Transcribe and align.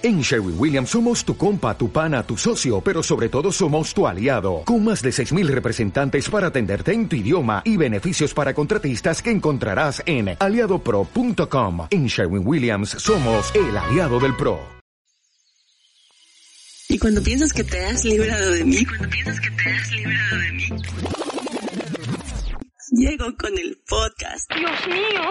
En 0.00 0.20
Sherwin 0.20 0.54
Williams 0.56 0.90
somos 0.90 1.24
tu 1.24 1.36
compa, 1.36 1.76
tu 1.76 1.90
pana, 1.90 2.22
tu 2.22 2.36
socio, 2.36 2.80
pero 2.80 3.02
sobre 3.02 3.28
todo 3.28 3.50
somos 3.50 3.92
tu 3.92 4.06
aliado, 4.06 4.62
con 4.64 4.84
más 4.84 5.02
de 5.02 5.10
6.000 5.10 5.48
representantes 5.48 6.30
para 6.30 6.48
atenderte 6.48 6.92
en 6.92 7.08
tu 7.08 7.16
idioma 7.16 7.62
y 7.64 7.76
beneficios 7.76 8.32
para 8.32 8.54
contratistas 8.54 9.20
que 9.20 9.32
encontrarás 9.32 10.00
en 10.06 10.36
aliadopro.com. 10.38 11.88
En 11.90 12.06
Sherwin 12.06 12.46
Williams 12.46 12.90
somos 12.90 13.52
el 13.56 13.76
aliado 13.76 14.20
del 14.20 14.36
PRO. 14.36 14.60
Y 16.88 16.98
cuando 17.00 17.20
piensas 17.20 17.52
que 17.52 17.64
te 17.64 17.84
has 17.84 18.04
librado 18.04 18.52
de 18.52 18.64
mí, 18.64 18.86
cuando 18.86 19.08
piensas 19.10 19.40
que 19.40 19.50
te 19.50 19.70
has 19.70 19.90
librado 19.90 20.36
de 20.38 20.52
mí, 20.52 20.68
llego 22.92 23.36
con 23.36 23.58
el 23.58 23.78
podcast. 23.86 24.50
Dios 24.54 24.86
mío, 24.86 25.22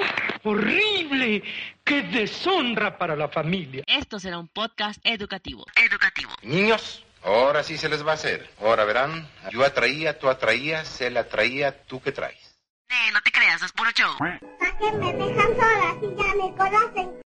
horrible, 0.44 1.42
qué 1.88 2.04
deshonra 2.04 2.98
para 2.98 3.16
la 3.16 3.30
familia. 3.30 3.84
Esto 3.88 4.20
será 4.20 4.38
un 4.38 4.50
podcast 4.50 5.00
educativo. 5.04 5.66
Educativo. 5.76 6.32
Niños, 6.44 7.04
ahora 7.24 7.64
sí 7.64 7.78
se 7.78 7.88
les 7.88 8.06
va 8.06 8.12
a 8.12 8.16
hacer. 8.16 8.50
Ahora 8.62 8.84
verán, 8.84 9.28
yo 9.52 9.64
atraía, 9.64 10.20
tú 10.20 10.28
atraías, 10.28 11.00
él 11.00 11.16
atraía, 11.16 11.86
tú 11.86 12.02
que 12.02 12.12
traes. 12.12 12.58
Eh, 12.90 13.12
no 13.14 13.22
te 13.22 13.32
creas, 13.32 13.62
es 13.64 13.72
puro 13.72 13.90
show. 13.92 14.14
Sáquenme, 14.60 15.14
me 15.14 15.26
dejan 15.26 15.56
sola, 15.56 15.96
si 16.00 16.08
ya 16.16 16.36
me 16.36 16.56
conocen. 16.56 17.27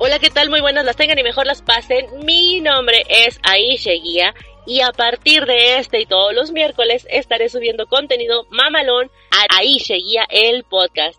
Hola, 0.00 0.20
¿qué 0.20 0.30
tal? 0.30 0.48
Muy 0.48 0.60
buenas 0.60 0.84
las 0.84 0.94
tengan 0.94 1.18
y 1.18 1.24
mejor 1.24 1.44
las 1.44 1.60
pasen. 1.60 2.06
Mi 2.24 2.60
nombre 2.60 3.02
es 3.08 3.40
Aisha 3.42 3.90
Guía 3.90 4.32
y 4.64 4.80
a 4.80 4.92
partir 4.92 5.44
de 5.44 5.78
este 5.78 6.00
y 6.00 6.06
todos 6.06 6.32
los 6.32 6.52
miércoles 6.52 7.04
estaré 7.10 7.48
subiendo 7.48 7.88
contenido 7.88 8.46
mamalón 8.48 9.10
a 9.32 9.58
Aisha 9.58 9.96
Guía, 9.96 10.24
el 10.30 10.62
podcast. 10.62 11.18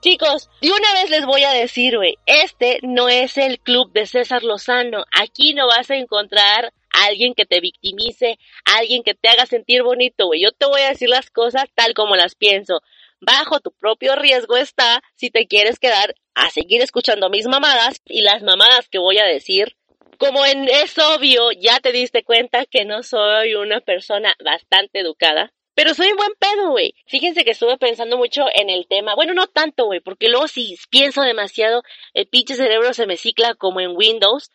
Chicos, 0.00 0.48
de 0.62 0.70
una 0.70 0.94
vez 0.94 1.10
les 1.10 1.26
voy 1.26 1.42
a 1.44 1.50
decir, 1.50 1.98
güey, 1.98 2.16
este 2.24 2.78
no 2.82 3.10
es 3.10 3.36
el 3.36 3.60
club 3.60 3.92
de 3.92 4.06
César 4.06 4.42
Lozano. 4.44 5.04
Aquí 5.12 5.52
no 5.52 5.66
vas 5.66 5.90
a 5.90 5.96
encontrar 5.96 6.72
a 6.92 7.04
alguien 7.04 7.34
que 7.34 7.44
te 7.44 7.60
victimice, 7.60 8.38
a 8.64 8.78
alguien 8.78 9.02
que 9.02 9.12
te 9.12 9.28
haga 9.28 9.44
sentir 9.44 9.82
bonito, 9.82 10.24
güey. 10.28 10.42
Yo 10.42 10.52
te 10.52 10.64
voy 10.64 10.80
a 10.80 10.88
decir 10.88 11.10
las 11.10 11.28
cosas 11.28 11.66
tal 11.74 11.92
como 11.92 12.16
las 12.16 12.34
pienso. 12.34 12.80
Bajo 13.20 13.60
tu 13.60 13.72
propio 13.72 14.16
riesgo 14.16 14.56
está 14.56 15.02
si 15.16 15.28
te 15.28 15.46
quieres 15.46 15.78
quedar 15.78 16.14
a 16.36 16.50
seguir 16.50 16.82
escuchando 16.82 17.30
mis 17.30 17.46
mamadas 17.46 18.00
y 18.04 18.20
las 18.20 18.42
mamadas 18.42 18.88
que 18.88 18.98
voy 18.98 19.18
a 19.18 19.24
decir. 19.24 19.76
Como 20.18 20.44
en, 20.44 20.68
es 20.68 20.96
obvio, 20.98 21.50
ya 21.50 21.80
te 21.80 21.92
diste 21.92 22.24
cuenta 22.24 22.66
que 22.66 22.84
no 22.84 23.02
soy 23.02 23.54
una 23.54 23.80
persona 23.80 24.34
bastante 24.44 25.00
educada. 25.00 25.52
Pero 25.74 25.94
soy 25.94 26.08
un 26.08 26.16
buen 26.16 26.32
pedo, 26.38 26.70
güey. 26.70 26.94
Fíjense 27.06 27.44
que 27.44 27.50
estuve 27.50 27.76
pensando 27.76 28.16
mucho 28.16 28.44
en 28.54 28.70
el 28.70 28.86
tema. 28.86 29.14
Bueno, 29.14 29.34
no 29.34 29.46
tanto, 29.46 29.86
güey, 29.86 30.00
porque 30.00 30.28
luego 30.28 30.46
si 30.48 30.76
pienso 30.90 31.22
demasiado, 31.22 31.82
el 32.14 32.26
pinche 32.28 32.54
cerebro 32.54 32.94
se 32.94 33.06
me 33.06 33.16
cicla 33.16 33.54
como 33.54 33.80
en 33.80 33.96
Windows. 33.96 34.50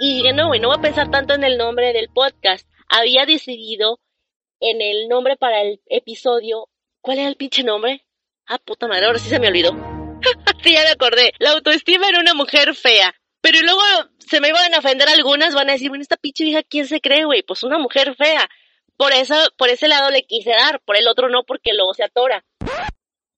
Y 0.00 0.18
dije, 0.18 0.32
no, 0.32 0.48
güey, 0.48 0.60
no 0.60 0.68
voy 0.68 0.78
a 0.78 0.82
pensar 0.82 1.10
tanto 1.10 1.34
en 1.34 1.44
el 1.44 1.56
nombre 1.56 1.92
del 1.92 2.08
podcast. 2.08 2.68
Había 2.88 3.26
decidido 3.26 4.00
en 4.60 4.80
el 4.80 5.08
nombre 5.08 5.36
para 5.36 5.62
el 5.62 5.80
episodio. 5.86 6.68
¿Cuál 7.00 7.18
era 7.18 7.28
el 7.28 7.36
pinche 7.36 7.62
nombre? 7.62 8.04
Ah, 8.46 8.58
puta 8.58 8.86
madre, 8.86 9.06
ahora 9.06 9.18
sí 9.18 9.28
se 9.28 9.38
me 9.38 9.48
olvidó. 9.48 9.95
sí, 10.62 10.72
ya 10.72 10.82
me 10.82 10.90
acordé. 10.90 11.32
La 11.38 11.52
autoestima 11.52 12.08
era 12.08 12.20
una 12.20 12.34
mujer 12.34 12.74
fea. 12.74 13.14
Pero 13.40 13.60
luego 13.62 13.80
se 14.18 14.40
me 14.40 14.48
iban 14.48 14.74
a 14.74 14.78
ofender 14.78 15.08
algunas, 15.08 15.54
van 15.54 15.68
a 15.68 15.74
decir, 15.74 15.88
bueno, 15.88 16.02
esta 16.02 16.16
pinche 16.16 16.44
vieja, 16.44 16.62
¿quién 16.62 16.86
se 16.86 17.00
cree, 17.00 17.24
güey? 17.24 17.42
Pues 17.42 17.62
una 17.62 17.78
mujer 17.78 18.16
fea. 18.16 18.48
Por 18.96 19.12
eso, 19.12 19.36
por 19.56 19.68
ese 19.68 19.88
lado 19.88 20.10
le 20.10 20.22
quise 20.22 20.50
dar, 20.50 20.80
por 20.80 20.96
el 20.96 21.06
otro 21.06 21.28
no, 21.28 21.44
porque 21.44 21.74
luego 21.74 21.94
se 21.94 22.04
atora. 22.04 22.44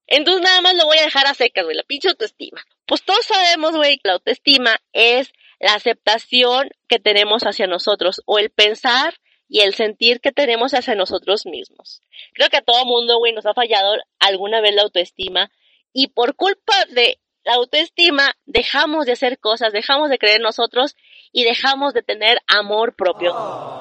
Entonces 0.06 0.42
nada 0.42 0.62
más 0.62 0.74
lo 0.74 0.86
voy 0.86 0.96
a 0.98 1.02
dejar 1.02 1.26
a 1.26 1.34
secas, 1.34 1.64
güey, 1.64 1.76
la 1.76 1.82
pinche 1.82 2.08
autoestima. 2.08 2.64
Pues 2.86 3.04
todos 3.04 3.26
sabemos, 3.26 3.76
güey, 3.76 3.98
que 3.98 4.08
la 4.08 4.14
autoestima 4.14 4.78
es 4.92 5.32
la 5.60 5.74
aceptación 5.74 6.70
que 6.88 6.98
tenemos 6.98 7.42
hacia 7.42 7.66
nosotros, 7.66 8.22
o 8.24 8.38
el 8.38 8.50
pensar 8.50 9.14
y 9.48 9.60
el 9.60 9.74
sentir 9.74 10.20
que 10.20 10.32
tenemos 10.32 10.72
hacia 10.72 10.94
nosotros 10.94 11.44
mismos. 11.44 12.00
Creo 12.32 12.48
que 12.48 12.58
a 12.58 12.62
todo 12.62 12.84
mundo, 12.86 13.18
güey, 13.18 13.32
nos 13.32 13.44
ha 13.46 13.54
fallado 13.54 13.96
alguna 14.18 14.60
vez 14.60 14.74
la 14.74 14.82
autoestima, 14.82 15.50
y 15.92 16.08
por 16.08 16.36
culpa 16.36 16.74
de 16.90 17.18
la 17.44 17.54
autoestima 17.54 18.36
dejamos 18.44 19.06
de 19.06 19.12
hacer 19.12 19.38
cosas, 19.38 19.72
dejamos 19.72 20.10
de 20.10 20.18
creer 20.18 20.36
en 20.36 20.42
nosotros 20.42 20.96
y 21.32 21.44
dejamos 21.44 21.94
de 21.94 22.02
tener 22.02 22.38
amor 22.46 22.94
propio. 22.94 23.32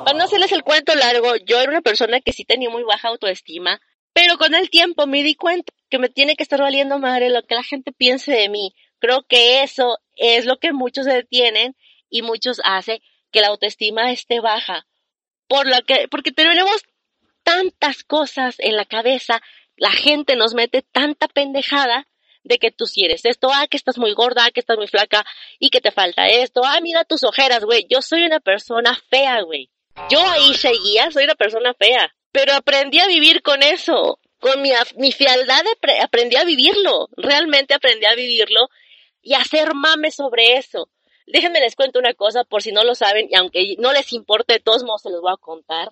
Para 0.05 0.17
no 0.17 0.23
hacerles 0.23 0.51
el 0.51 0.63
cuento 0.63 0.95
largo, 0.95 1.35
yo 1.35 1.59
era 1.59 1.69
una 1.69 1.81
persona 1.81 2.21
que 2.21 2.31
sí 2.31 2.45
tenía 2.45 2.69
muy 2.69 2.83
baja 2.83 3.09
autoestima, 3.09 3.81
pero 4.13 4.37
con 4.37 4.55
el 4.55 4.69
tiempo 4.69 5.05
me 5.05 5.21
di 5.21 5.35
cuenta 5.35 5.73
que 5.89 5.99
me 5.99 6.09
tiene 6.09 6.35
que 6.35 6.43
estar 6.43 6.61
valiendo 6.61 6.97
madre 6.97 7.29
lo 7.29 7.43
que 7.43 7.55
la 7.55 7.63
gente 7.63 7.91
piense 7.91 8.31
de 8.31 8.49
mí. 8.49 8.73
Creo 8.99 9.23
que 9.27 9.63
eso 9.63 9.99
es 10.15 10.45
lo 10.45 10.57
que 10.57 10.73
muchos 10.73 11.05
se 11.05 11.13
detienen 11.13 11.75
y 12.09 12.21
muchos 12.21 12.61
hace 12.63 13.01
que 13.31 13.41
la 13.41 13.47
autoestima 13.47 14.11
esté 14.11 14.39
baja. 14.39 14.87
Por 15.47 15.67
lo 15.67 15.81
que, 15.85 16.07
porque 16.09 16.31
tenemos 16.31 16.83
tantas 17.43 18.03
cosas 18.03 18.55
en 18.59 18.75
la 18.75 18.85
cabeza, 18.85 19.41
la 19.77 19.91
gente 19.91 20.35
nos 20.35 20.53
mete 20.53 20.81
tanta 20.81 21.27
pendejada 21.27 22.07
de 22.43 22.57
que 22.59 22.71
tú 22.71 22.85
si 22.85 23.05
eres 23.05 23.25
esto, 23.25 23.49
ah, 23.53 23.67
que 23.67 23.77
estás 23.77 23.97
muy 23.97 24.13
gorda, 24.13 24.51
que 24.51 24.59
estás 24.59 24.77
muy 24.77 24.87
flaca 24.87 25.25
y 25.59 25.69
que 25.69 25.81
te 25.81 25.91
falta 25.91 26.27
esto, 26.27 26.61
ah, 26.63 26.79
mira 26.81 27.05
tus 27.05 27.23
ojeras, 27.23 27.63
güey, 27.63 27.85
yo 27.89 28.01
soy 28.01 28.23
una 28.23 28.39
persona 28.39 28.99
fea, 29.09 29.41
güey. 29.41 29.69
Yo 30.09 30.19
ahí 30.19 30.53
seguía, 30.53 31.11
soy 31.11 31.23
una 31.23 31.35
persona 31.35 31.73
fea, 31.73 32.13
pero 32.31 32.53
aprendí 32.53 32.99
a 32.99 33.07
vivir 33.07 33.41
con 33.41 33.63
eso, 33.63 34.19
con 34.39 34.61
mi, 34.61 34.71
mi 34.97 35.11
fialdad 35.11 35.63
de 35.63 35.99
aprendí 35.99 36.35
a 36.35 36.43
vivirlo, 36.43 37.09
realmente 37.17 37.73
aprendí 37.73 38.05
a 38.05 38.15
vivirlo 38.15 38.69
y 39.21 39.33
a 39.33 39.39
hacer 39.39 39.73
mames 39.73 40.15
sobre 40.15 40.57
eso. 40.57 40.89
Déjenme 41.25 41.59
les 41.59 41.75
cuento 41.75 41.99
una 41.99 42.13
cosa 42.13 42.45
por 42.45 42.61
si 42.61 42.71
no 42.71 42.83
lo 42.83 42.95
saben 42.95 43.27
y 43.29 43.35
aunque 43.35 43.75
no 43.79 43.91
les 43.91 44.13
importe, 44.13 44.53
de 44.53 44.59
todos 44.59 44.83
modos 44.83 45.01
se 45.01 45.09
los 45.09 45.21
voy 45.21 45.33
a 45.33 45.37
contar. 45.37 45.91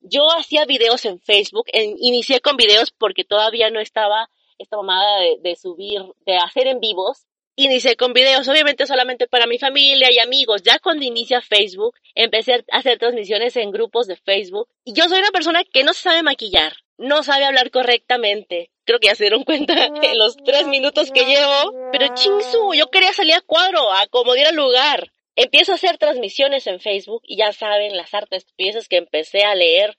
Yo 0.00 0.26
hacía 0.36 0.64
videos 0.64 1.04
en 1.04 1.20
Facebook, 1.20 1.66
en, 1.72 1.96
inicié 1.98 2.40
con 2.40 2.56
videos 2.56 2.90
porque 2.90 3.24
todavía 3.24 3.70
no 3.70 3.80
estaba 3.80 4.30
esta 4.58 4.76
mamada 4.76 5.20
de, 5.20 5.36
de, 5.40 5.56
subir, 5.56 6.02
de 6.26 6.36
hacer 6.36 6.66
en 6.66 6.80
vivos. 6.80 7.26
Inicié 7.56 7.96
con 7.96 8.12
videos, 8.12 8.46
obviamente 8.46 8.86
solamente 8.86 9.26
para 9.26 9.48
mi 9.48 9.58
familia 9.58 10.12
y 10.12 10.20
amigos. 10.20 10.62
Ya 10.62 10.78
cuando 10.78 11.04
inicia 11.04 11.40
Facebook, 11.40 11.96
empecé 12.14 12.64
a 12.70 12.78
hacer 12.78 12.98
transmisiones 12.98 13.56
en 13.56 13.72
grupos 13.72 14.06
de 14.06 14.16
Facebook. 14.16 14.68
Y 14.84 14.92
yo 14.92 15.08
soy 15.08 15.18
una 15.18 15.32
persona 15.32 15.64
que 15.64 15.82
no 15.82 15.92
sabe 15.92 16.22
maquillar, 16.22 16.74
no 16.98 17.24
sabe 17.24 17.44
hablar 17.44 17.70
correctamente. 17.72 18.70
Creo 18.84 19.00
que 19.00 19.08
ya 19.08 19.16
se 19.16 19.24
dieron 19.24 19.44
cuenta 19.44 19.86
en 20.02 20.18
los 20.18 20.36
tres 20.36 20.66
minutos 20.68 21.10
que 21.10 21.24
llevo. 21.24 21.90
Pero 21.90 22.14
chingsu, 22.14 22.74
yo 22.74 22.90
quería 22.90 23.12
salir 23.12 23.34
a 23.34 23.40
cuadro, 23.40 23.92
a 23.92 24.06
como 24.06 24.34
diera 24.34 24.52
lugar. 24.52 25.12
Empiezo 25.40 25.70
a 25.70 25.76
hacer 25.76 25.98
transmisiones 25.98 26.66
en 26.66 26.80
Facebook 26.80 27.22
y 27.24 27.36
ya 27.36 27.52
saben 27.52 27.96
las 27.96 28.12
artes 28.12 28.44
piezas 28.56 28.88
que 28.88 28.96
empecé 28.96 29.44
a 29.44 29.54
leer 29.54 29.96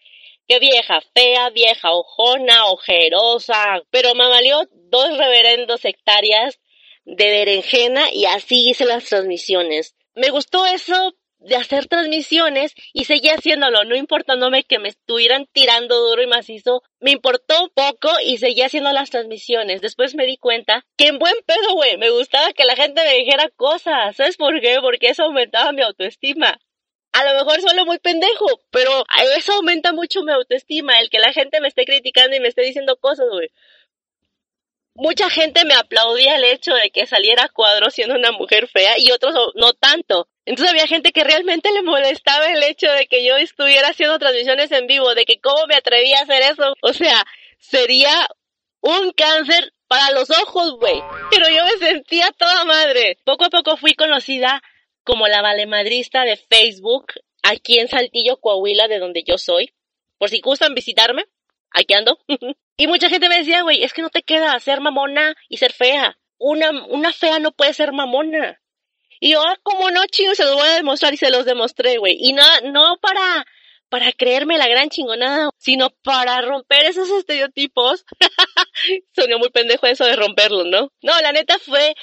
Qué 0.49 0.57
vieja 0.57 0.99
fea, 1.13 1.51
vieja 1.51 1.91
ojona, 1.91 2.65
ojerosa. 2.65 3.83
Pero 3.91 4.15
me 4.15 4.27
valió 4.27 4.67
dos 4.71 5.15
reverendos 5.15 5.85
hectáreas 5.85 6.59
de 7.05 7.29
berenjena 7.29 8.11
y 8.11 8.25
así 8.25 8.67
hice 8.67 8.85
las 8.85 9.05
transmisiones. 9.05 9.95
Me 10.15 10.31
gustó 10.31 10.65
eso 10.65 11.13
de 11.39 11.55
hacer 11.55 11.87
transmisiones 11.87 12.73
y 12.93 13.05
seguí 13.05 13.29
haciéndolo, 13.29 13.83
no 13.85 13.95
importándome 13.95 14.63
que 14.63 14.79
me 14.79 14.89
estuvieran 14.89 15.47
tirando 15.51 15.99
duro 15.99 16.21
y 16.21 16.27
macizo, 16.27 16.83
me 16.99 17.11
importó 17.11 17.71
poco 17.73 18.09
y 18.23 18.37
seguí 18.37 18.61
haciendo 18.61 18.91
las 18.91 19.09
transmisiones. 19.09 19.81
Después 19.81 20.15
me 20.15 20.25
di 20.25 20.37
cuenta 20.37 20.85
que 20.97 21.07
en 21.07 21.19
buen 21.19 21.35
pedo, 21.45 21.73
güey, 21.75 21.97
me 21.97 22.09
gustaba 22.09 22.53
que 22.53 22.65
la 22.65 22.75
gente 22.75 23.03
me 23.03 23.15
dijera 23.15 23.49
cosas. 23.55 24.15
¿Sabes 24.15 24.37
por 24.37 24.59
qué? 24.61 24.77
Porque 24.81 25.09
eso 25.09 25.23
aumentaba 25.23 25.71
mi 25.71 25.81
autoestima 25.81 26.59
a 27.11 27.23
lo 27.23 27.33
mejor 27.39 27.61
solo 27.61 27.85
muy 27.85 27.99
pendejo, 27.99 28.61
pero 28.71 29.03
eso 29.35 29.53
aumenta 29.53 29.93
mucho 29.93 30.23
mi 30.23 30.31
autoestima, 30.31 30.99
el 30.99 31.09
que 31.09 31.19
la 31.19 31.33
gente 31.33 31.59
me 31.59 31.67
esté 31.67 31.85
criticando 31.85 32.35
y 32.35 32.39
me 32.39 32.49
esté 32.49 32.61
diciendo 32.61 32.97
cosas, 32.97 33.27
güey. 33.31 33.49
Mucha 34.93 35.29
gente 35.29 35.63
me 35.65 35.75
aplaudía 35.75 36.35
el 36.35 36.43
hecho 36.43 36.73
de 36.73 36.91
que 36.91 37.07
saliera 37.07 37.45
a 37.45 37.49
cuadro 37.49 37.89
siendo 37.89 38.15
una 38.15 38.31
mujer 38.31 38.67
fea 38.67 38.95
y 38.97 39.11
otros 39.11 39.33
no 39.55 39.73
tanto. 39.73 40.27
Entonces 40.49 40.71
había 40.71 40.87
gente 40.87 41.11
que 41.11 41.23
realmente 41.23 41.71
le 41.71 41.83
molestaba 41.83 42.47
el 42.47 42.63
hecho 42.63 42.91
de 42.91 43.05
que 43.05 43.23
yo 43.23 43.37
estuviera 43.37 43.89
haciendo 43.89 44.17
transmisiones 44.17 44.71
en 44.71 44.87
vivo, 44.87 45.13
de 45.13 45.23
que 45.25 45.39
cómo 45.39 45.67
me 45.67 45.75
atrevía 45.75 46.17
a 46.17 46.23
hacer 46.23 46.41
eso. 46.41 46.73
O 46.81 46.91
sea, 46.91 47.23
sería 47.59 48.27
un 48.81 49.11
cáncer 49.11 49.73
para 49.87 50.09
los 50.09 50.31
ojos, 50.31 50.79
güey. 50.79 51.03
Pero 51.29 51.49
yo 51.49 51.63
me 51.65 51.87
sentía 51.87 52.31
toda 52.31 52.65
madre. 52.65 53.19
Poco 53.25 53.45
a 53.45 53.51
poco 53.51 53.77
fui 53.77 53.93
conocida 53.93 54.63
como 55.03 55.27
la 55.27 55.43
valemadrista 55.43 56.23
de 56.23 56.35
Facebook 56.35 57.13
aquí 57.43 57.77
en 57.77 57.87
Saltillo, 57.87 58.37
Coahuila, 58.37 58.87
de 58.87 58.97
donde 58.97 59.23
yo 59.23 59.37
soy. 59.37 59.71
Por 60.17 60.29
si 60.31 60.41
gustan 60.41 60.73
visitarme, 60.73 61.25
aquí 61.69 61.93
ando. 61.93 62.17
y 62.77 62.87
mucha 62.87 63.07
gente 63.09 63.29
me 63.29 63.37
decía, 63.37 63.61
güey, 63.61 63.83
es 63.83 63.93
que 63.93 64.01
no 64.01 64.09
te 64.09 64.23
queda 64.23 64.59
ser 64.59 64.81
mamona 64.81 65.35
y 65.47 65.57
ser 65.57 65.73
fea. 65.73 66.17
una, 66.39 66.71
una 66.87 67.13
fea 67.13 67.37
no 67.37 67.51
puede 67.51 67.75
ser 67.75 67.91
mamona. 67.91 68.59
Y 69.19 69.31
yo, 69.31 69.41
ah, 69.41 69.57
como 69.63 69.91
no, 69.91 70.05
chingos, 70.07 70.37
se 70.37 70.45
los 70.45 70.55
voy 70.55 70.67
a 70.67 70.75
demostrar 70.75 71.13
y 71.13 71.17
se 71.17 71.29
los 71.29 71.45
demostré, 71.45 71.97
güey. 71.97 72.17
Y 72.19 72.33
no, 72.33 72.43
no 72.71 72.97
para, 73.01 73.45
para 73.89 74.11
creerme 74.13 74.57
la 74.57 74.67
gran 74.67 74.89
chingonada, 74.89 75.49
sino 75.57 75.89
para 76.03 76.41
romper 76.41 76.85
esos 76.85 77.09
estereotipos. 77.09 78.05
Sonó 79.15 79.39
muy 79.39 79.49
pendejo 79.49 79.87
eso 79.87 80.05
de 80.05 80.15
romperlo, 80.15 80.63
¿no? 80.63 80.91
No, 81.01 81.19
la 81.21 81.31
neta 81.31 81.59
fue 81.59 81.95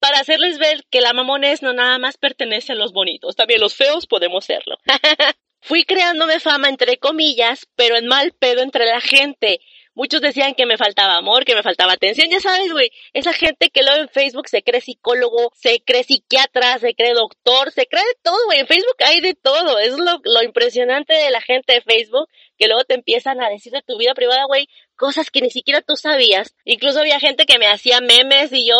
para 0.00 0.18
hacerles 0.18 0.58
ver 0.58 0.84
que 0.90 1.00
la 1.02 1.12
mamones 1.12 1.62
no 1.62 1.72
nada 1.72 1.98
más 1.98 2.16
pertenece 2.16 2.72
a 2.72 2.76
los 2.76 2.92
bonitos, 2.92 3.36
también 3.36 3.60
los 3.60 3.74
feos 3.74 4.06
podemos 4.06 4.46
serlo. 4.46 4.78
Fui 5.62 5.84
creándome 5.84 6.40
fama 6.40 6.70
entre 6.70 6.96
comillas, 6.96 7.66
pero 7.76 7.96
en 7.96 8.06
mal 8.06 8.32
pedo 8.32 8.62
entre 8.62 8.86
la 8.86 9.00
gente. 9.00 9.60
Muchos 9.94 10.20
decían 10.20 10.54
que 10.54 10.66
me 10.66 10.76
faltaba 10.76 11.16
amor, 11.16 11.44
que 11.44 11.54
me 11.54 11.62
faltaba 11.62 11.92
atención, 11.92 12.28
ya 12.30 12.40
sabes, 12.40 12.72
güey, 12.72 12.90
esa 13.12 13.32
gente 13.32 13.70
que 13.70 13.82
luego 13.82 14.02
en 14.02 14.08
Facebook 14.08 14.48
se 14.48 14.62
cree 14.62 14.80
psicólogo, 14.80 15.50
se 15.54 15.80
cree 15.80 16.04
psiquiatra, 16.04 16.78
se 16.78 16.94
cree 16.94 17.12
doctor, 17.12 17.72
se 17.72 17.86
cree 17.86 18.04
de 18.04 18.16
todo, 18.22 18.38
güey, 18.46 18.60
en 18.60 18.66
Facebook 18.66 18.96
hay 19.04 19.20
de 19.20 19.34
todo, 19.34 19.78
es 19.78 19.98
lo, 19.98 20.20
lo 20.22 20.42
impresionante 20.42 21.14
de 21.14 21.30
la 21.30 21.40
gente 21.40 21.72
de 21.74 21.80
Facebook, 21.82 22.28
que 22.56 22.68
luego 22.68 22.84
te 22.84 22.94
empiezan 22.94 23.40
a 23.42 23.48
decir 23.48 23.72
de 23.72 23.82
tu 23.82 23.98
vida 23.98 24.14
privada, 24.14 24.44
güey, 24.46 24.68
cosas 24.96 25.30
que 25.30 25.40
ni 25.40 25.50
siquiera 25.50 25.80
tú 25.80 25.96
sabías. 25.96 26.54
Incluso 26.64 27.00
había 27.00 27.18
gente 27.18 27.46
que 27.46 27.58
me 27.58 27.66
hacía 27.66 28.00
memes 28.00 28.52
y 28.52 28.66
yo 28.68 28.76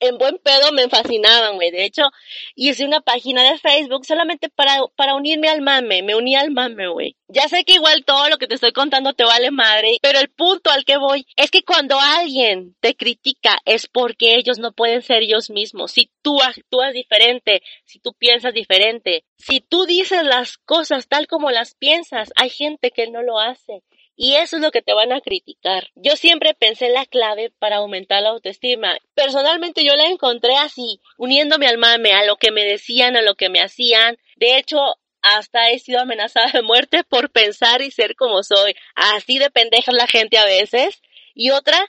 en 0.00 0.18
buen 0.18 0.38
pedo 0.38 0.72
me 0.72 0.88
fascinaban, 0.88 1.56
güey. 1.56 1.70
De 1.70 1.84
hecho, 1.84 2.02
hice 2.54 2.84
una 2.84 3.00
página 3.00 3.42
de 3.42 3.58
Facebook 3.58 4.04
solamente 4.04 4.48
para, 4.48 4.78
para 4.96 5.14
unirme 5.14 5.48
al 5.48 5.62
mame. 5.62 6.02
Me 6.02 6.14
uní 6.14 6.36
al 6.36 6.50
mame, 6.50 6.88
güey. 6.88 7.16
Ya 7.28 7.48
sé 7.48 7.64
que 7.64 7.74
igual 7.74 8.04
todo 8.04 8.28
lo 8.28 8.38
que 8.38 8.46
te 8.46 8.54
estoy 8.54 8.72
contando 8.72 9.12
te 9.12 9.24
vale 9.24 9.50
madre, 9.50 9.96
pero 10.00 10.20
el 10.20 10.28
punto 10.28 10.70
al 10.70 10.84
que 10.84 10.96
voy 10.96 11.26
es 11.36 11.50
que 11.50 11.62
cuando 11.62 11.98
alguien 11.98 12.76
te 12.80 12.94
critica 12.94 13.58
es 13.64 13.88
porque 13.88 14.36
ellos 14.36 14.58
no 14.58 14.72
pueden 14.72 15.02
ser 15.02 15.22
ellos 15.22 15.50
mismos. 15.50 15.92
Si 15.92 16.10
tú 16.22 16.40
actúas 16.40 16.92
diferente, 16.92 17.62
si 17.84 17.98
tú 17.98 18.12
piensas 18.12 18.54
diferente, 18.54 19.24
si 19.38 19.60
tú 19.60 19.86
dices 19.86 20.22
las 20.22 20.56
cosas 20.58 21.08
tal 21.08 21.26
como 21.26 21.50
las 21.50 21.74
piensas, 21.74 22.32
hay 22.36 22.50
gente 22.50 22.90
que 22.90 23.10
no 23.10 23.22
lo 23.22 23.40
hace. 23.40 23.82
Y 24.18 24.36
eso 24.36 24.56
es 24.56 24.62
lo 24.62 24.70
que 24.70 24.80
te 24.80 24.94
van 24.94 25.12
a 25.12 25.20
criticar. 25.20 25.90
Yo 25.94 26.16
siempre 26.16 26.54
pensé 26.54 26.88
la 26.88 27.04
clave 27.04 27.52
para 27.58 27.76
aumentar 27.76 28.22
la 28.22 28.30
autoestima. 28.30 28.96
Personalmente 29.14 29.84
yo 29.84 29.94
la 29.94 30.06
encontré 30.06 30.56
así, 30.56 31.00
uniéndome 31.18 31.66
al 31.66 31.76
mame, 31.76 32.12
a 32.14 32.24
lo 32.24 32.36
que 32.36 32.50
me 32.50 32.64
decían, 32.64 33.16
a 33.16 33.22
lo 33.22 33.34
que 33.34 33.50
me 33.50 33.60
hacían. 33.60 34.16
De 34.36 34.56
hecho, 34.56 34.78
hasta 35.20 35.70
he 35.70 35.78
sido 35.78 36.00
amenazada 36.00 36.50
de 36.50 36.62
muerte 36.62 37.04
por 37.04 37.30
pensar 37.30 37.82
y 37.82 37.90
ser 37.90 38.16
como 38.16 38.42
soy. 38.42 38.74
Así 38.94 39.38
de 39.38 39.50
pendeja 39.50 39.92
la 39.92 40.06
gente 40.06 40.38
a 40.38 40.46
veces. 40.46 41.02
Y 41.34 41.50
otra, 41.50 41.86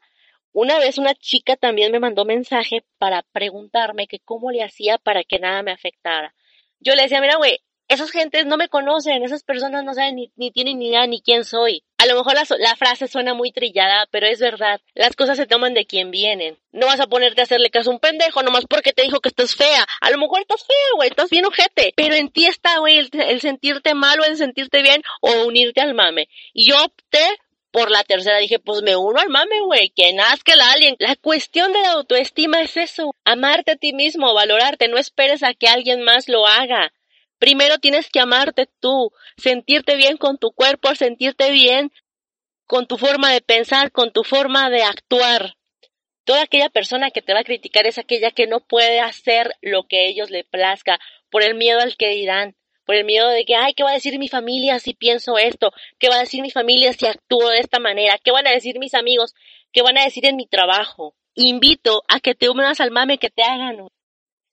una 0.52 0.80
vez 0.80 0.98
una 0.98 1.16
chica 1.16 1.56
también 1.56 1.94
me 1.94 2.00
mandó 2.00 2.26
mensaje 2.26 2.84
para 2.98 3.24
preguntarme 3.32 4.08
que 4.08 4.20
cómo 4.20 4.52
le 4.52 4.64
hacía 4.64 4.98
para 4.98 5.24
que 5.24 5.40
nada 5.40 5.64
me 5.64 5.72
afectara. 5.72 6.36
Yo 6.80 6.94
le 6.96 7.04
decía, 7.04 7.22
mira, 7.22 7.38
güey, 7.38 7.60
esas 7.88 8.12
gentes 8.12 8.46
no 8.46 8.58
me 8.58 8.68
conocen, 8.70 9.24
esas 9.24 9.44
personas 9.44 9.84
no 9.84 9.94
saben 9.94 10.16
ni, 10.16 10.32
ni 10.36 10.52
tienen 10.52 10.80
ni 10.80 10.90
idea 10.90 11.08
ni 11.08 11.22
quién 11.22 11.46
soy. 11.46 11.84
A 11.98 12.06
lo 12.06 12.16
mejor 12.16 12.36
la, 12.36 12.46
la, 12.60 12.76
frase 12.76 13.08
suena 13.08 13.34
muy 13.34 13.52
trillada, 13.52 14.08
pero 14.12 14.28
es 14.28 14.40
verdad. 14.40 14.80
Las 14.94 15.16
cosas 15.16 15.38
se 15.38 15.48
toman 15.48 15.74
de 15.74 15.86
quien 15.86 16.12
vienen. 16.12 16.58
No 16.72 16.86
vas 16.86 17.00
a 17.00 17.08
ponerte 17.08 17.42
a 17.42 17.46
hacerle 17.46 17.70
caso 17.70 17.90
a 17.90 17.94
un 17.94 18.00
pendejo 18.00 18.44
nomás 18.44 18.66
porque 18.70 18.94
te 18.94 19.04
dijo 19.04 19.20
que 19.20 19.30
estás 19.30 19.56
fea. 19.56 19.86
A 20.02 20.12
lo 20.12 20.18
mejor 20.18 20.42
estás 20.42 20.66
fea, 20.66 20.96
güey, 20.96 21.10
estás 21.10 21.30
bien 21.30 21.46
ojete. 21.46 21.94
Pero 21.96 22.14
en 22.16 22.30
ti 22.30 22.46
está, 22.46 22.78
güey, 22.80 22.98
el, 23.00 23.10
el 23.14 23.42
sentirte 23.42 23.96
mal 23.96 24.20
o 24.20 24.26
el 24.26 24.38
sentirte 24.38 24.82
bien 24.84 25.02
o 25.22 25.46
unirte 25.46 25.82
al 25.82 25.96
mame. 25.96 26.30
Y 26.54 26.70
yo 26.70 26.84
opté 26.84 27.26
por 27.72 27.92
la 27.92 28.04
tercera 28.04 28.38
dije, 28.38 28.60
pues 28.60 28.82
me 28.82 28.96
uno 28.96 29.20
al 29.20 29.30
mame, 29.30 29.62
güey, 29.62 29.92
que 29.96 30.14
nazca 30.14 30.54
el 30.54 30.62
alien. 30.62 30.96
La 31.00 31.16
cuestión 31.16 31.74
de 31.74 31.82
la 31.82 31.92
autoestima 31.92 32.62
es 32.62 32.76
eso, 32.78 33.12
amarte 33.24 33.72
a 33.72 33.76
ti 33.76 33.94
mismo, 33.94 34.34
valorarte, 34.34 34.88
no 34.88 34.98
esperes 34.98 35.44
a 35.44 35.54
que 35.54 35.68
alguien 35.68 36.02
más 36.02 36.28
lo 36.28 36.48
haga. 36.48 36.92
Primero 37.40 37.78
tienes 37.78 38.10
que 38.10 38.20
amarte 38.20 38.68
tú, 38.80 39.12
sentirte 39.38 39.96
bien 39.96 40.18
con 40.18 40.38
tu 40.38 40.52
cuerpo, 40.52 40.94
sentirte 40.96 41.52
bien 41.52 41.92
con 42.66 42.88
tu 42.88 42.98
forma 42.98 43.32
de 43.32 43.42
pensar, 43.42 43.92
con 43.92 44.12
tu 44.12 44.24
forma 44.24 44.70
de 44.70 44.84
actuar. 44.84 45.56
Toda 46.26 46.44
aquella 46.44 46.70
persona 46.70 47.10
que 47.10 47.22
te 47.22 47.34
va 47.34 47.40
a 47.40 47.46
criticar 47.46 47.88
es 47.88 47.98
aquella 47.98 48.32
que 48.32 48.48
no 48.48 48.60
puede 48.60 49.00
hacer 49.00 49.52
lo 49.62 49.88
que 49.88 50.08
ellos 50.08 50.30
le 50.30 50.44
plazca 50.44 51.00
por 51.30 51.44
el 51.44 51.56
miedo 51.56 51.80
al 51.80 51.96
que 51.96 52.10
dirán, 52.10 52.58
por 52.86 52.96
el 52.96 53.06
miedo 53.06 53.30
de 53.30 53.46
que, 53.46 53.56
ay, 53.56 53.74
¿qué 53.74 53.84
va 53.84 53.92
a 53.92 53.94
decir 53.94 54.20
mi 54.20 54.28
familia 54.28 54.80
si 54.80 54.94
pienso 54.94 55.38
esto? 55.38 55.72
¿Qué 56.00 56.10
va 56.10 56.16
a 56.16 56.20
decir 56.20 56.42
mi 56.42 56.52
familia 56.52 56.92
si 56.92 57.06
actúo 57.06 57.50
de 57.50 57.60
esta 57.60 57.80
manera? 57.80 58.18
¿Qué 58.22 58.32
van 58.32 58.48
a 58.48 58.52
decir 58.52 58.80
mis 58.80 58.94
amigos? 58.94 59.36
¿Qué 59.72 59.82
van 59.82 59.98
a 59.98 60.04
decir 60.04 60.26
en 60.26 60.36
mi 60.36 60.48
trabajo? 60.48 61.16
Invito 61.36 62.04
a 62.08 62.20
que 62.20 62.36
te 62.36 62.50
unas 62.50 62.82
al 62.82 62.92
mame 62.92 63.20
que 63.20 63.30
te 63.30 63.44
hagan. 63.44 63.88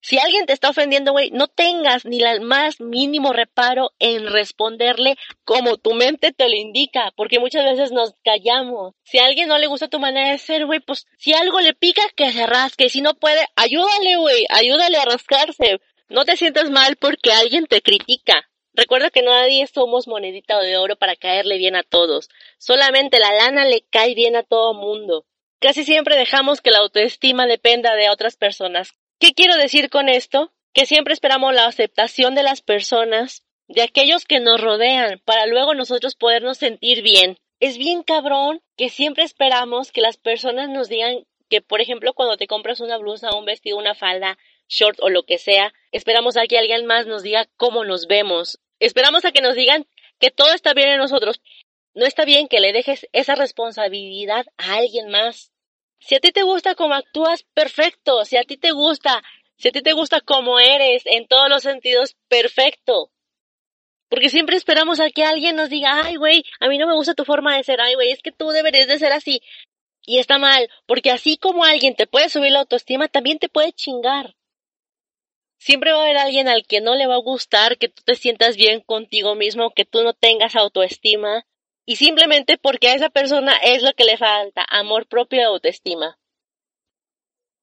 Si 0.05 0.19
alguien 0.19 0.45
te 0.45 0.53
está 0.53 0.69
ofendiendo, 0.69 1.12
güey, 1.12 1.31
no 1.31 1.49
tengas 1.49 2.05
ni 2.05 2.21
el 2.21 2.43
más 2.43 2.79
mínimo 2.79 3.33
reparo 3.33 3.93
en 3.99 4.27
responderle 4.27 5.17
como 5.45 5.79
tu 5.79 5.95
mente 5.95 6.31
te 6.31 6.47
lo 6.47 6.55
indica, 6.55 7.11
porque 7.17 7.41
muchas 7.41 7.65
veces 7.65 7.91
nos 7.91 8.12
callamos. 8.23 8.93
Si 9.03 9.19
a 9.19 9.25
alguien 9.25 9.49
no 9.49 9.56
le 9.56 9.67
gusta 9.67 9.89
tu 9.89 9.99
manera 9.99 10.31
de 10.31 10.37
ser, 10.37 10.67
güey, 10.67 10.81
pues 10.81 11.06
si 11.17 11.33
algo 11.33 11.59
le 11.62 11.73
pica, 11.73 12.03
que 12.15 12.33
se 12.33 12.47
rasque. 12.47 12.91
Si 12.91 13.01
no 13.01 13.15
puede, 13.15 13.47
ayúdale, 13.56 14.17
güey, 14.19 14.45
ayúdale 14.51 14.99
a 14.99 15.06
rascarse. 15.06 15.81
No 16.11 16.27
te 16.27 16.37
sientas 16.37 16.69
mal 16.69 16.97
porque 16.97 17.33
alguien 17.33 17.65
te 17.65 17.81
critica. 17.81 18.51
Recuerda 18.75 19.09
que 19.09 19.23
nadie 19.23 19.67
somos 19.69 20.06
monedita 20.06 20.61
de 20.61 20.77
oro 20.77 20.97
para 20.97 21.17
caerle 21.17 21.56
bien 21.56 21.77
a 21.77 21.83
todos. 21.83 22.29
Solamente 22.59 23.19
la 23.19 23.33
lana 23.33 23.65
le 23.65 23.87
cae 23.89 24.15
bien 24.15 24.37
a 24.37 24.43
todo 24.43 24.75
mundo. 24.75 25.25
Casi 25.61 25.83
siempre 25.83 26.19
dejamos 26.19 26.61
que 26.61 26.73
la 26.73 26.81
autoestima 26.81 27.47
dependa 27.47 27.95
de 27.95 28.11
otras 28.11 28.37
personas. 28.37 28.93
¿Qué 29.19 29.33
quiero 29.33 29.57
decir 29.57 29.91
con 29.91 30.09
esto? 30.09 30.53
Que 30.73 30.87
siempre 30.87 31.15
esperamos 31.15 31.55
la 31.55 31.67
aceptación 31.67 32.35
de 32.35 32.43
las 32.43 32.63
personas, 32.63 33.45
de 33.69 33.83
aquellos 33.83 34.25
que 34.25 34.41
nos 34.41 34.61
rodean, 34.61 35.21
para 35.25 35.47
luego 35.47 35.75
nosotros 35.75 36.17
podernos 36.17 36.59
sentir 36.59 37.03
bien. 37.03 37.39
Es 37.61 37.79
bien 37.79 38.03
cabrón 38.03 38.61
que 38.77 38.89
siempre 38.89 39.25
esperamos 39.25 39.93
que 39.93 40.01
las 40.01 40.17
personas 40.17 40.69
nos 40.69 40.89
digan 40.89 41.25
que, 41.49 41.63
por 41.63 41.81
ejemplo, 41.81 42.13
cuando 42.13 42.37
te 42.37 42.49
compras 42.49 42.81
una 42.81 42.99
blusa, 42.99 43.35
un 43.35 43.45
vestido, 43.45 43.79
una 43.79 43.95
falda, 43.95 44.37
short 44.69 44.99
o 45.01 45.09
lo 45.09 45.23
que 45.23 45.39
sea, 45.39 45.73
esperamos 45.93 46.37
a 46.37 46.47
que 46.47 46.59
alguien 46.59 46.85
más 46.85 47.07
nos 47.07 47.23
diga 47.23 47.49
cómo 47.57 47.85
nos 47.85 48.07
vemos. 48.07 48.59
Esperamos 48.81 49.25
a 49.25 49.33
que 49.33 49.41
nos 49.41 49.55
digan 49.55 49.87
que 50.19 50.31
todo 50.31 50.53
está 50.53 50.75
bien 50.75 50.89
en 50.89 50.99
nosotros. 50.99 51.41
No 51.95 52.05
está 52.05 52.25
bien 52.25 52.49
que 52.49 52.61
le 52.61 52.73
dejes 52.73 53.07
esa 53.13 53.37
responsabilidad 53.37 54.47
a 54.59 54.75
alguien 54.75 55.09
más. 55.09 55.53
Si 56.06 56.15
a 56.15 56.21
ti 56.21 56.33
te 56.33 56.43
gusta 56.43 56.75
cómo 56.75 56.93
actúas, 56.93 57.45
perfecto. 57.55 58.27
Si 58.27 58.37
a 58.37 58.45
ti 58.45 58.59
te 58.59 58.73
gusta, 58.73 59.23
si 59.56 59.69
a 59.69 59.73
ti 59.73 59.81
te 59.81 59.95
gusta 59.95 60.21
cómo 60.21 60.61
eres, 60.61 61.03
en 61.06 61.27
todos 61.27 61.49
los 61.49 61.63
sentidos, 61.63 62.15
perfecto. 62.29 63.11
Porque 64.11 64.29
siempre 64.29 64.56
esperamos 64.56 65.01
a 65.01 65.08
que 65.08 65.25
alguien 65.25 65.56
nos 65.56 65.70
diga, 65.70 66.03
ay, 66.05 66.17
güey, 66.17 66.44
a 66.61 66.69
mí 66.69 66.77
no 66.77 66.87
me 66.87 66.93
gusta 66.93 67.15
tu 67.15 67.25
forma 67.25 67.56
de 67.56 67.65
ser, 67.65 67.81
ay, 67.81 67.94
güey, 67.94 68.11
es 68.11 68.20
que 68.20 68.32
tú 68.32 68.51
deberías 68.51 68.87
de 68.87 68.99
ser 68.99 69.13
así. 69.13 69.41
Y 70.03 70.19
está 70.19 70.37
mal, 70.39 70.69
porque 70.84 71.11
así 71.11 71.39
como 71.39 71.65
alguien 71.65 71.96
te 71.96 72.06
puede 72.06 72.29
subir 72.29 72.53
la 72.53 72.61
autoestima, 72.61 73.08
también 73.08 73.39
te 73.39 73.49
puede 73.49 73.73
chingar. 73.73 74.37
Siempre 75.56 75.93
va 75.93 76.01
a 76.01 76.03
haber 76.03 76.19
alguien 76.19 76.49
al 76.49 76.67
que 76.67 76.82
no 76.82 76.96
le 76.96 77.06
va 77.06 77.15
a 77.15 77.25
gustar 77.31 77.79
que 77.79 77.89
tú 77.89 78.03
te 78.05 78.15
sientas 78.15 78.58
bien 78.58 78.82
contigo 78.82 79.34
mismo, 79.37 79.73
que 79.73 79.87
tú 79.87 80.03
no 80.03 80.13
tengas 80.13 80.55
autoestima, 80.55 81.46
y 81.86 81.96
simplemente 81.96 82.56
porque 82.58 82.88
a 82.88 82.94
esa 82.94 83.10
persona 83.10 83.56
es 83.62 83.82
lo 83.82 83.93
que 83.93 84.05
le 84.05 84.17
falta, 84.17 84.64
amor 84.69 85.06
propio 85.06 85.41
y 85.41 85.44
autoestima. 85.44 86.19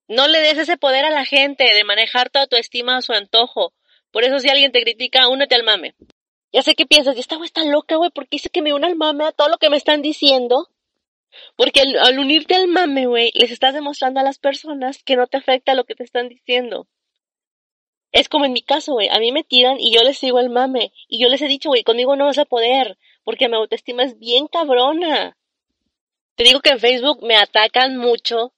No 0.08 0.28
le 0.28 0.40
des 0.40 0.58
ese 0.58 0.76
poder 0.76 1.04
a 1.04 1.10
la 1.10 1.24
gente 1.24 1.64
de 1.64 1.84
manejar 1.84 2.30
tu 2.30 2.38
autoestima 2.38 2.96
a 2.96 3.02
su 3.02 3.12
antojo. 3.12 3.72
Por 4.10 4.24
eso 4.24 4.38
si 4.38 4.48
alguien 4.48 4.72
te 4.72 4.82
critica, 4.82 5.28
únete 5.28 5.54
al 5.54 5.64
mame. 5.64 5.94
Ya 6.52 6.62
sé 6.62 6.74
que 6.74 6.86
piensas, 6.86 7.16
esta 7.16 7.36
güey 7.36 7.46
está 7.46 7.64
loca, 7.64 7.96
güey, 7.96 8.10
porque 8.10 8.36
dice 8.36 8.50
que 8.50 8.60
me 8.60 8.74
una 8.74 8.86
al 8.86 8.96
mame 8.96 9.24
a 9.24 9.32
todo 9.32 9.48
lo 9.48 9.58
que 9.58 9.70
me 9.70 9.78
están 9.78 10.02
diciendo. 10.02 10.68
Porque 11.56 11.80
al, 11.80 12.18
unirte 12.18 12.54
al 12.54 12.68
mame, 12.68 13.06
güey, 13.06 13.30
les 13.34 13.50
estás 13.50 13.72
demostrando 13.72 14.20
a 14.20 14.22
las 14.22 14.38
personas 14.38 15.02
que 15.02 15.16
no 15.16 15.26
te 15.26 15.38
afecta 15.38 15.74
lo 15.74 15.84
que 15.84 15.94
te 15.94 16.04
están 16.04 16.28
diciendo. 16.28 16.86
Es 18.12 18.28
como 18.28 18.44
en 18.44 18.52
mi 18.52 18.60
caso, 18.60 18.92
güey, 18.92 19.08
a 19.08 19.18
mí 19.18 19.32
me 19.32 19.44
tiran 19.44 19.80
y 19.80 19.94
yo 19.94 20.02
les 20.02 20.18
sigo 20.18 20.40
el 20.40 20.50
mame. 20.50 20.92
Y 21.08 21.22
yo 21.22 21.30
les 21.30 21.40
he 21.40 21.48
dicho, 21.48 21.70
güey, 21.70 21.82
conmigo 21.82 22.16
no 22.16 22.26
vas 22.26 22.36
a 22.36 22.44
poder 22.44 22.98
porque 23.24 23.48
mi 23.48 23.56
autoestima 23.56 24.04
es 24.04 24.18
bien 24.18 24.46
cabrona. 24.46 25.36
Te 26.36 26.44
digo 26.44 26.60
que 26.60 26.70
en 26.70 26.80
Facebook 26.80 27.22
me 27.22 27.36
atacan 27.36 27.96
mucho 27.96 28.52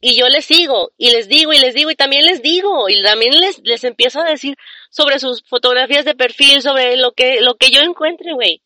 y 0.00 0.16
yo 0.16 0.28
les 0.28 0.44
sigo 0.44 0.90
y 0.96 1.10
les 1.10 1.28
digo 1.28 1.52
y 1.52 1.58
les 1.58 1.74
digo 1.74 1.90
y 1.90 1.94
también 1.94 2.26
les 2.26 2.42
digo 2.42 2.88
y 2.88 3.02
también 3.02 3.38
les, 3.38 3.60
les 3.64 3.84
empiezo 3.84 4.20
a 4.20 4.24
decir 4.24 4.56
sobre 4.90 5.18
sus 5.18 5.42
fotografías 5.48 6.04
de 6.04 6.14
perfil, 6.14 6.60
sobre 6.60 6.96
lo 6.96 7.12
que, 7.12 7.40
lo 7.40 7.54
que 7.54 7.70
yo 7.70 7.80
encuentre, 7.82 8.32
güey. 8.32 8.62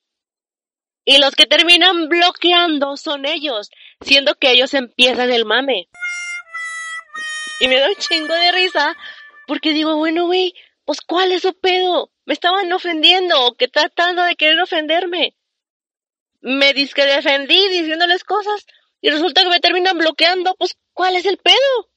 Y 1.04 1.18
los 1.18 1.34
que 1.34 1.46
terminan 1.46 2.08
bloqueando 2.08 2.96
son 2.96 3.26
ellos, 3.26 3.70
siendo 4.00 4.34
que 4.34 4.50
ellos 4.50 4.74
empiezan 4.74 5.30
el 5.30 5.44
mame. 5.44 5.88
Y 7.60 7.68
me 7.68 7.78
da 7.78 7.88
un 7.88 7.94
chingo 7.96 8.34
de 8.34 8.52
risa 8.52 8.96
porque 9.46 9.72
digo, 9.72 9.96
bueno, 9.96 10.26
güey, 10.26 10.54
pues 10.86 11.00
¿cuál 11.02 11.32
es 11.32 11.42
su 11.42 11.52
pedo? 11.52 12.10
Me 12.24 12.32
estaban 12.32 12.72
ofendiendo 12.72 13.44
o 13.44 13.54
que 13.56 13.68
tratando 13.68 14.22
de 14.22 14.36
querer 14.36 14.60
ofenderme. 14.60 15.36
Me 16.40 16.72
disque 16.72 17.04
defendí 17.04 17.68
diciéndoles 17.68 18.24
cosas 18.24 18.66
y 19.00 19.10
resulta 19.10 19.42
que 19.42 19.50
me 19.50 19.60
terminan 19.60 19.98
bloqueando. 19.98 20.54
Pues, 20.54 20.76
¿cuál 20.92 21.16
es 21.16 21.26
el 21.26 21.38
pedo? 21.38 21.90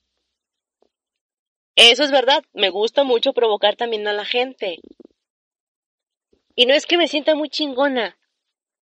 Eso 1.75 2.03
es 2.03 2.12
verdad, 2.12 2.43
me 2.51 2.69
gusta 2.69 3.03
mucho 3.03 3.31
provocar 3.31 3.75
también 3.75 4.08
a 4.08 4.13
la 4.13 4.25
gente. 4.25 4.79
Y 6.55 6.65
no 6.65 6.74
es 6.74 6.86
que 6.86 6.98
me 6.98 7.08
sienta 7.08 7.36
muy 7.36 7.50
chingona, 7.50 8.17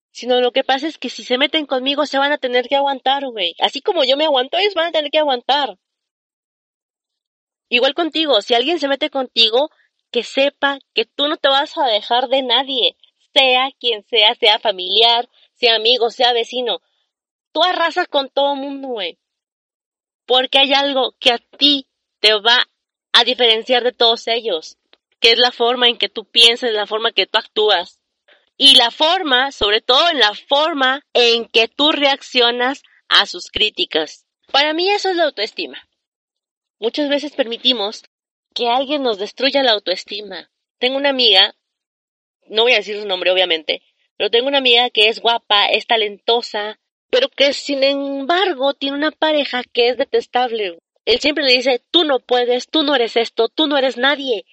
sino 0.09 0.39
lo 0.41 0.51
que 0.51 0.63
pasa 0.63 0.87
es 0.87 0.97
que 0.97 1.09
si 1.09 1.23
se 1.23 1.37
meten 1.37 1.65
conmigo 1.65 2.05
se 2.05 2.17
van 2.17 2.31
a 2.31 2.37
tener 2.37 2.67
que 2.67 2.75
aguantar, 2.75 3.27
güey. 3.27 3.53
Así 3.59 3.81
como 3.81 4.03
yo 4.03 4.17
me 4.17 4.25
aguanto, 4.25 4.57
ellos 4.57 4.73
van 4.73 4.87
a 4.87 4.91
tener 4.91 5.11
que 5.11 5.19
aguantar. 5.19 5.77
Igual 7.69 7.93
contigo, 7.93 8.41
si 8.41 8.53
alguien 8.53 8.79
se 8.79 8.87
mete 8.87 9.09
contigo, 9.09 9.69
que 10.17 10.23
sepa 10.23 10.79
que 10.95 11.05
tú 11.05 11.27
no 11.27 11.37
te 11.37 11.47
vas 11.47 11.77
a 11.77 11.85
dejar 11.85 12.27
de 12.27 12.41
nadie, 12.41 12.97
sea 13.35 13.69
quien 13.79 14.03
sea, 14.07 14.33
sea 14.33 14.57
familiar, 14.57 15.29
sea 15.53 15.75
amigo, 15.75 16.09
sea 16.09 16.33
vecino. 16.33 16.81
Tú 17.51 17.63
arrasas 17.63 18.07
con 18.07 18.27
todo 18.27 18.55
mundo, 18.55 18.87
güey. 18.87 19.19
Porque 20.25 20.57
hay 20.57 20.73
algo 20.73 21.13
que 21.19 21.33
a 21.33 21.37
ti 21.37 21.87
te 22.19 22.33
va 22.33 22.67
a 23.13 23.23
diferenciar 23.25 23.83
de 23.83 23.91
todos 23.91 24.27
ellos, 24.27 24.79
que 25.19 25.33
es 25.33 25.37
la 25.37 25.51
forma 25.51 25.87
en 25.87 25.99
que 25.99 26.09
tú 26.09 26.25
piensas, 26.25 26.71
la 26.71 26.87
forma 26.87 27.09
en 27.09 27.13
que 27.13 27.27
tú 27.27 27.37
actúas. 27.37 27.99
Y 28.57 28.73
la 28.73 28.89
forma, 28.89 29.51
sobre 29.51 29.81
todo 29.81 30.09
en 30.09 30.17
la 30.17 30.33
forma 30.33 31.05
en 31.13 31.45
que 31.45 31.67
tú 31.67 31.91
reaccionas 31.91 32.81
a 33.07 33.27
sus 33.27 33.51
críticas. 33.51 34.25
Para 34.51 34.73
mí 34.73 34.89
eso 34.89 35.11
es 35.11 35.15
la 35.15 35.25
autoestima. 35.25 35.87
Muchas 36.79 37.07
veces 37.07 37.35
permitimos 37.35 38.03
que 38.57 38.69
alguien 38.69 39.03
nos 39.03 39.19
destruya 39.19 39.61
la 39.61 39.73
autoestima. 39.73 40.49
Tengo 40.79 40.97
una 40.97 41.09
amiga, 41.09 41.55
no 42.47 42.63
voy 42.63 42.71
a 42.73 42.77
decir 42.77 42.99
su 42.99 43.07
nombre 43.07 43.29
obviamente, 43.29 43.83
pero 44.17 44.31
tengo 44.31 44.47
una 44.47 44.57
amiga 44.57 44.89
que 44.89 45.09
es 45.09 45.19
guapa, 45.19 45.67
es 45.67 45.85
talentosa, 45.85 46.79
pero 47.11 47.29
que 47.29 47.53
sin 47.53 47.83
embargo 47.83 48.73
tiene 48.73 48.97
una 48.97 49.11
pareja 49.11 49.61
que 49.63 49.89
es 49.89 49.97
detestable. 49.97 50.79
Él 51.05 51.19
siempre 51.19 51.43
le 51.43 51.53
dice, 51.53 51.83
tú 51.91 52.03
no 52.03 52.19
puedes, 52.19 52.67
tú 52.67 52.81
no 52.81 52.95
eres 52.95 53.15
esto, 53.15 53.47
tú 53.47 53.67
no 53.67 53.77
eres 53.77 53.95
nadie, 53.95 54.43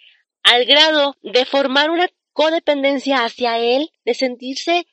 al 0.42 0.66
grado 0.66 1.16
de 1.22 1.46
formar 1.46 1.88
una 1.88 2.08
codependencia 2.34 3.24
hacia 3.24 3.58
él, 3.58 3.90
de 4.04 4.12
sentirse 4.12 4.86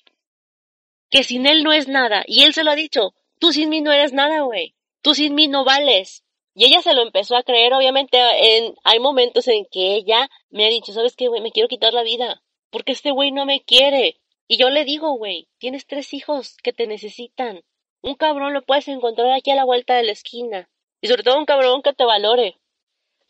que 1.10 1.26
sin 1.26 1.46
él 1.48 1.66
no 1.66 1.74
es 1.74 1.90
nada. 1.90 2.24
Y 2.26 2.44
él 2.44 2.54
se 2.54 2.64
lo 2.64 2.72
ha 2.72 2.76
dicho, 2.76 3.14
tú 3.40 3.52
sin 3.52 3.68
mí 3.68 3.82
no 3.82 3.92
eres 3.92 4.14
nada, 4.14 4.40
güey, 4.44 4.74
tú 5.02 5.14
sin 5.16 5.36
mí 5.36 5.50
no 5.50 5.66
vales. 5.66 6.24
Y 6.54 6.66
ella 6.66 6.82
se 6.82 6.94
lo 6.94 7.02
empezó 7.02 7.38
a 7.38 7.44
creer, 7.44 7.74
obviamente 7.74 8.18
en, 8.18 8.76
hay 8.84 9.00
momentos 9.00 9.48
en 9.48 9.66
que 9.66 9.96
ella 9.96 10.30
me 10.50 10.66
ha 10.66 10.70
dicho, 10.70 10.92
¿sabes 10.92 11.16
qué, 11.16 11.28
güey? 11.28 11.42
Me 11.42 11.52
quiero 11.52 11.70
quitar 11.70 11.94
la 11.94 12.04
vida, 12.04 12.42
porque 12.70 12.92
este 12.92 13.12
güey 13.12 13.32
no 13.32 13.46
me 13.46 13.64
quiere. 13.64 14.20
Y 14.48 14.58
yo 14.58 14.70
le 14.70 14.84
digo, 14.84 15.14
güey, 15.14 15.48
tienes 15.60 15.88
tres 15.88 16.14
hijos 16.14 16.58
que 16.62 16.74
te 16.74 16.88
necesitan. 16.88 17.64
Un 18.02 18.16
cabrón 18.16 18.54
lo 18.54 18.64
puedes 18.64 18.88
encontrar 18.90 19.32
aquí 19.32 19.52
a 19.52 19.56
la 19.56 19.64
vuelta 19.64 19.96
de 19.96 20.04
la 20.04 20.12
esquina. 20.12 20.70
Y 21.00 21.08
sobre 21.08 21.24
todo 21.24 21.38
un 21.38 21.46
cabrón 21.46 21.82
que 21.82 21.94
te 21.94 22.04
valore. 22.04 22.60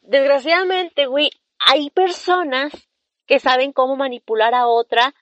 Desgraciadamente, 0.02 1.06
güey, 1.06 1.30
hay 1.60 1.92
personas 1.92 2.74
que 3.28 3.40
saben 3.40 3.72
cómo 3.72 3.96
manipular 3.96 4.56
a 4.56 4.68
otra 4.68 5.14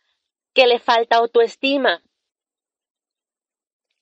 que 0.54 0.68
le 0.68 0.80
falta 0.80 1.18
autoestima 1.18 2.02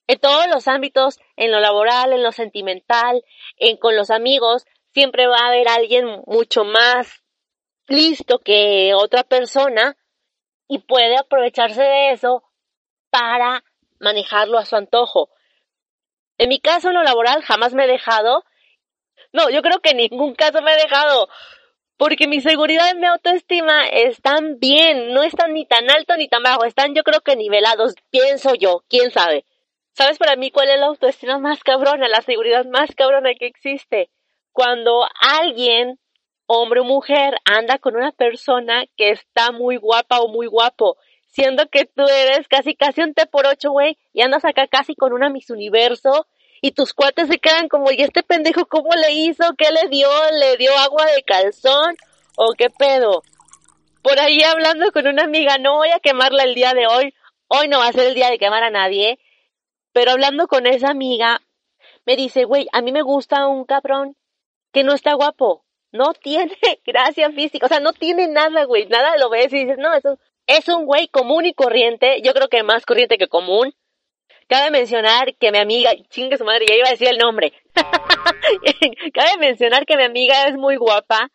en 0.08 0.18
todos 0.18 0.48
los 0.48 0.66
ámbitos, 0.66 1.20
en 1.36 1.52
lo 1.52 1.60
laboral, 1.60 2.12
en 2.12 2.22
lo 2.22 2.32
sentimental, 2.32 3.22
en 3.58 3.76
con 3.76 3.94
los 3.94 4.10
amigos, 4.10 4.64
siempre 4.92 5.26
va 5.26 5.38
a 5.38 5.48
haber 5.48 5.68
alguien 5.68 6.22
mucho 6.26 6.64
más 6.64 7.22
listo 7.86 8.38
que 8.38 8.94
otra 8.94 9.22
persona 9.22 9.96
y 10.66 10.78
puede 10.78 11.16
aprovecharse 11.18 11.82
de 11.82 12.10
eso 12.12 12.42
para 13.10 13.62
manejarlo 14.00 14.58
a 14.58 14.64
su 14.64 14.76
antojo. 14.76 15.28
En 16.38 16.48
mi 16.48 16.58
caso, 16.58 16.88
en 16.88 16.94
lo 16.94 17.02
laboral, 17.02 17.42
jamás 17.42 17.74
me 17.74 17.84
he 17.84 17.88
dejado. 17.88 18.44
No, 19.32 19.50
yo 19.50 19.60
creo 19.60 19.80
que 19.80 19.90
en 19.90 19.98
ningún 19.98 20.34
caso 20.34 20.62
me 20.62 20.72
he 20.72 20.76
dejado. 20.76 21.28
Porque 21.98 22.28
mi 22.28 22.40
seguridad 22.40 22.94
y 22.94 22.98
mi 22.98 23.06
autoestima 23.06 23.86
están 23.88 24.58
bien, 24.58 25.12
no 25.12 25.22
están 25.22 25.52
ni 25.52 25.66
tan 25.66 25.90
alto 25.90 26.16
ni 26.16 26.28
tan 26.28 26.42
bajo, 26.42 26.64
están 26.64 26.94
yo 26.94 27.02
creo 27.02 27.20
que 27.20 27.36
nivelados, 27.36 27.94
pienso 28.10 28.54
yo, 28.54 28.84
quién 28.88 29.10
sabe. 29.10 29.44
¿Sabes 29.98 30.16
para 30.16 30.36
mí 30.36 30.52
cuál 30.52 30.70
es 30.70 30.78
la 30.78 30.86
autoestima 30.86 31.40
más 31.40 31.64
cabrona, 31.64 32.06
la 32.06 32.22
seguridad 32.22 32.64
más 32.66 32.94
cabrona 32.94 33.30
que 33.36 33.46
existe? 33.46 34.10
Cuando 34.52 35.04
alguien, 35.20 35.98
hombre 36.46 36.78
o 36.78 36.84
mujer, 36.84 37.34
anda 37.44 37.78
con 37.78 37.96
una 37.96 38.12
persona 38.12 38.84
que 38.96 39.10
está 39.10 39.50
muy 39.50 39.76
guapa 39.76 40.20
o 40.20 40.28
muy 40.28 40.46
guapo, 40.46 40.98
siendo 41.26 41.66
que 41.66 41.84
tú 41.86 42.04
eres 42.04 42.46
casi 42.46 42.76
casi 42.76 43.02
un 43.02 43.12
T 43.12 43.26
por 43.26 43.48
ocho, 43.48 43.72
güey, 43.72 43.98
y 44.12 44.22
andas 44.22 44.44
acá 44.44 44.68
casi 44.68 44.94
con 44.94 45.12
una 45.12 45.30
Miss 45.30 45.50
Universo, 45.50 46.28
y 46.62 46.70
tus 46.70 46.94
cuates 46.94 47.26
se 47.26 47.40
quedan 47.40 47.68
como, 47.68 47.90
¿y 47.90 48.00
este 48.00 48.22
pendejo 48.22 48.66
cómo 48.66 48.90
le 48.94 49.10
hizo? 49.14 49.46
¿Qué 49.58 49.72
le 49.72 49.88
dio? 49.88 50.08
¿Le 50.30 50.56
dio 50.58 50.78
agua 50.78 51.06
de 51.06 51.24
calzón? 51.24 51.96
¿O 52.36 52.52
qué 52.56 52.70
pedo? 52.70 53.24
Por 54.02 54.20
ahí 54.20 54.44
hablando 54.44 54.92
con 54.92 55.08
una 55.08 55.24
amiga, 55.24 55.58
no 55.58 55.74
voy 55.78 55.90
a 55.90 55.98
quemarla 55.98 56.44
el 56.44 56.54
día 56.54 56.72
de 56.72 56.86
hoy, 56.86 57.14
hoy 57.48 57.66
no 57.66 57.80
va 57.80 57.88
a 57.88 57.92
ser 57.92 58.06
el 58.06 58.14
día 58.14 58.30
de 58.30 58.38
quemar 58.38 58.62
a 58.62 58.70
nadie, 58.70 59.18
pero 59.92 60.12
hablando 60.12 60.46
con 60.48 60.66
esa 60.66 60.90
amiga, 60.90 61.40
me 62.06 62.16
dice, 62.16 62.44
güey, 62.44 62.68
a 62.72 62.80
mí 62.82 62.92
me 62.92 63.02
gusta 63.02 63.46
un 63.48 63.64
cabrón 63.64 64.16
que 64.72 64.84
no 64.84 64.94
está 64.94 65.14
guapo. 65.14 65.64
No 65.92 66.12
tiene 66.14 66.56
gracia 66.86 67.30
física. 67.30 67.66
O 67.66 67.68
sea, 67.68 67.80
no 67.80 67.92
tiene 67.92 68.28
nada, 68.28 68.64
güey. 68.64 68.86
Nada 68.86 69.16
lo 69.16 69.30
ves 69.30 69.52
y 69.52 69.64
dices, 69.64 69.78
no, 69.78 69.94
eso 69.94 70.18
es 70.46 70.68
un 70.68 70.86
güey 70.86 71.08
común 71.08 71.46
y 71.46 71.54
corriente. 71.54 72.20
Yo 72.22 72.32
creo 72.34 72.48
que 72.48 72.62
más 72.62 72.86
corriente 72.86 73.18
que 73.18 73.28
común. 73.28 73.74
Cabe 74.48 74.70
mencionar 74.70 75.34
que 75.36 75.52
mi 75.52 75.58
amiga, 75.58 75.90
chingue 76.08 76.38
su 76.38 76.44
madre, 76.44 76.64
ya 76.66 76.74
iba 76.74 76.88
a 76.88 76.92
decir 76.92 77.08
el 77.08 77.18
nombre. 77.18 77.52
Cabe 79.12 79.36
mencionar 79.38 79.84
que 79.84 79.98
mi 79.98 80.04
amiga 80.04 80.48
es 80.48 80.56
muy 80.56 80.76
guapa. 80.76 81.30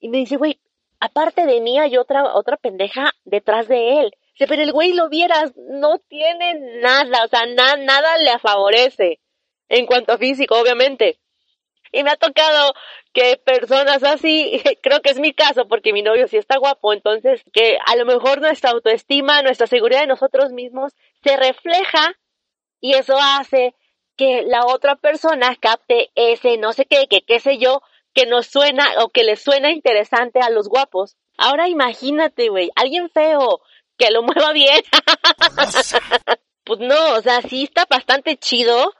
Y 0.00 0.08
me 0.08 0.18
dice, 0.18 0.36
güey, 0.36 0.58
aparte 0.98 1.46
de 1.46 1.60
mí 1.60 1.78
hay 1.78 1.96
otra, 1.96 2.34
otra 2.34 2.56
pendeja 2.56 3.12
detrás 3.24 3.68
de 3.68 4.00
él 4.00 4.12
pero 4.38 4.62
el 4.62 4.72
güey 4.72 4.92
lo 4.92 5.08
vieras, 5.08 5.52
no 5.56 5.98
tiene 5.98 6.80
nada, 6.80 7.24
o 7.24 7.28
sea, 7.28 7.46
nada 7.46 8.18
le 8.18 8.38
favorece. 8.38 9.20
En 9.68 9.86
cuanto 9.86 10.12
a 10.12 10.18
físico, 10.18 10.56
obviamente. 10.60 11.18
Y 11.92 12.02
me 12.02 12.10
ha 12.10 12.16
tocado 12.16 12.74
que 13.12 13.38
personas 13.38 14.02
así, 14.02 14.62
creo 14.82 15.00
que 15.00 15.10
es 15.10 15.18
mi 15.18 15.32
caso, 15.32 15.66
porque 15.66 15.92
mi 15.92 16.02
novio 16.02 16.28
sí 16.28 16.36
está 16.36 16.58
guapo, 16.58 16.92
entonces 16.92 17.42
que 17.52 17.78
a 17.84 17.96
lo 17.96 18.04
mejor 18.04 18.40
nuestra 18.40 18.70
autoestima, 18.70 19.42
nuestra 19.42 19.66
seguridad 19.66 20.00
de 20.00 20.06
nosotros 20.06 20.52
mismos 20.52 20.92
se 21.24 21.36
refleja 21.36 22.14
y 22.80 22.94
eso 22.94 23.16
hace 23.18 23.74
que 24.16 24.42
la 24.42 24.66
otra 24.66 24.96
persona 24.96 25.56
capte 25.56 26.10
ese 26.14 26.58
no 26.58 26.72
sé 26.72 26.84
qué, 26.84 27.06
que 27.08 27.22
qué 27.22 27.40
sé 27.40 27.58
yo, 27.58 27.82
que 28.14 28.26
nos 28.26 28.46
suena 28.46 28.84
o 29.02 29.08
que 29.08 29.24
le 29.24 29.36
suena 29.36 29.70
interesante 29.70 30.40
a 30.40 30.50
los 30.50 30.68
guapos. 30.68 31.16
Ahora 31.38 31.68
imagínate, 31.68 32.48
güey, 32.48 32.70
alguien 32.74 33.10
feo, 33.10 33.60
que 33.96 34.10
lo 34.10 34.22
mueva 34.22 34.52
bien. 34.52 34.82
pues 36.64 36.80
no, 36.80 37.14
o 37.14 37.22
sea, 37.22 37.42
sí 37.42 37.64
está 37.64 37.86
bastante 37.88 38.36
chido 38.36 38.92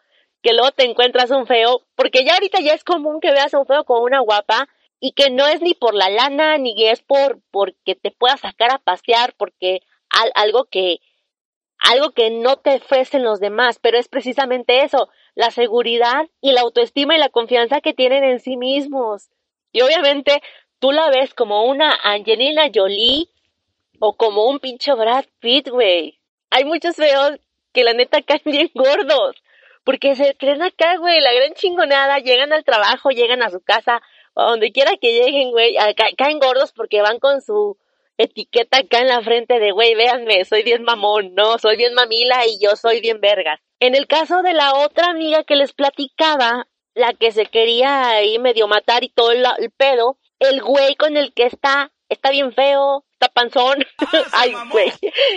que 0.42 0.52
luego 0.52 0.70
te 0.70 0.84
encuentras 0.84 1.30
un 1.30 1.46
feo, 1.46 1.82
porque 1.96 2.24
ya 2.24 2.34
ahorita 2.34 2.60
ya 2.60 2.72
es 2.72 2.84
común 2.84 3.20
que 3.20 3.32
veas 3.32 3.52
un 3.54 3.66
feo 3.66 3.84
con 3.84 4.02
una 4.02 4.20
guapa 4.20 4.68
y 5.00 5.12
que 5.12 5.30
no 5.30 5.46
es 5.46 5.60
ni 5.60 5.74
por 5.74 5.94
la 5.94 6.08
lana 6.08 6.56
ni 6.58 6.74
es 6.86 7.02
por 7.02 7.40
porque 7.50 7.96
te 7.96 8.10
pueda 8.12 8.36
sacar 8.36 8.72
a 8.72 8.78
pasear, 8.78 9.34
porque 9.36 9.80
algo 10.34 10.66
que 10.66 10.98
algo 11.78 12.12
que 12.12 12.30
no 12.30 12.56
te 12.56 12.76
ofrecen 12.76 13.22
los 13.22 13.40
demás, 13.40 13.78
pero 13.80 13.98
es 13.98 14.08
precisamente 14.08 14.82
eso, 14.82 15.08
la 15.34 15.50
seguridad 15.50 16.28
y 16.40 16.52
la 16.52 16.62
autoestima 16.62 17.16
y 17.16 17.18
la 17.18 17.28
confianza 17.28 17.80
que 17.80 17.92
tienen 17.92 18.24
en 18.24 18.40
sí 18.40 18.56
mismos. 18.56 19.28
Y 19.72 19.82
obviamente 19.82 20.40
tú 20.78 20.92
la 20.92 21.10
ves 21.10 21.34
como 21.34 21.64
una 21.64 21.92
Angelina 22.02 22.70
Jolie 22.74 23.28
o 23.98 24.16
como 24.16 24.46
un 24.46 24.58
pinche 24.58 24.92
Brad 24.94 25.24
Pitt, 25.40 25.68
güey. 25.68 26.20
Hay 26.50 26.64
muchos 26.64 26.96
feos 26.96 27.38
que 27.72 27.84
la 27.84 27.92
neta 27.92 28.22
caen 28.22 28.42
bien 28.44 28.70
gordos. 28.74 29.36
Porque 29.84 30.16
se 30.16 30.34
creen 30.36 30.62
acá, 30.62 30.96
güey, 30.96 31.20
la 31.20 31.32
gran 31.32 31.54
chingonada, 31.54 32.18
llegan 32.18 32.52
al 32.52 32.64
trabajo, 32.64 33.10
llegan 33.10 33.40
a 33.42 33.50
su 33.50 33.60
casa, 33.60 34.02
o 34.34 34.42
donde 34.42 34.72
quiera 34.72 34.92
que 35.00 35.12
lleguen, 35.12 35.52
güey, 35.52 35.76
caen 36.16 36.40
gordos 36.40 36.72
porque 36.72 37.02
van 37.02 37.20
con 37.20 37.40
su 37.40 37.78
etiqueta 38.18 38.78
acá 38.78 39.00
en 39.00 39.08
la 39.08 39.20
frente 39.22 39.60
de, 39.60 39.70
güey, 39.70 39.94
véanme, 39.94 40.44
soy 40.44 40.64
bien 40.64 40.82
mamón, 40.82 41.34
no, 41.34 41.58
soy 41.58 41.76
bien 41.76 41.94
mamila 41.94 42.46
y 42.46 42.58
yo 42.60 42.74
soy 42.74 43.00
bien 43.00 43.20
vergas. 43.20 43.60
En 43.78 43.94
el 43.94 44.06
caso 44.06 44.42
de 44.42 44.54
la 44.54 44.74
otra 44.74 45.10
amiga 45.10 45.44
que 45.44 45.54
les 45.54 45.72
platicaba, 45.72 46.66
la 46.94 47.12
que 47.12 47.30
se 47.30 47.46
quería 47.46 48.08
ahí 48.08 48.38
medio 48.38 48.66
matar 48.66 49.04
y 49.04 49.08
todo 49.08 49.30
el, 49.32 49.44
el 49.58 49.70
pedo, 49.70 50.18
el 50.38 50.62
güey 50.62 50.96
con 50.96 51.16
el 51.16 51.32
que 51.32 51.44
está, 51.44 51.92
está 52.08 52.30
bien 52.30 52.52
feo, 52.52 53.04
está 53.12 53.28
panzón. 53.28 53.84
Ay, 54.32 54.54
güey. 54.70 54.92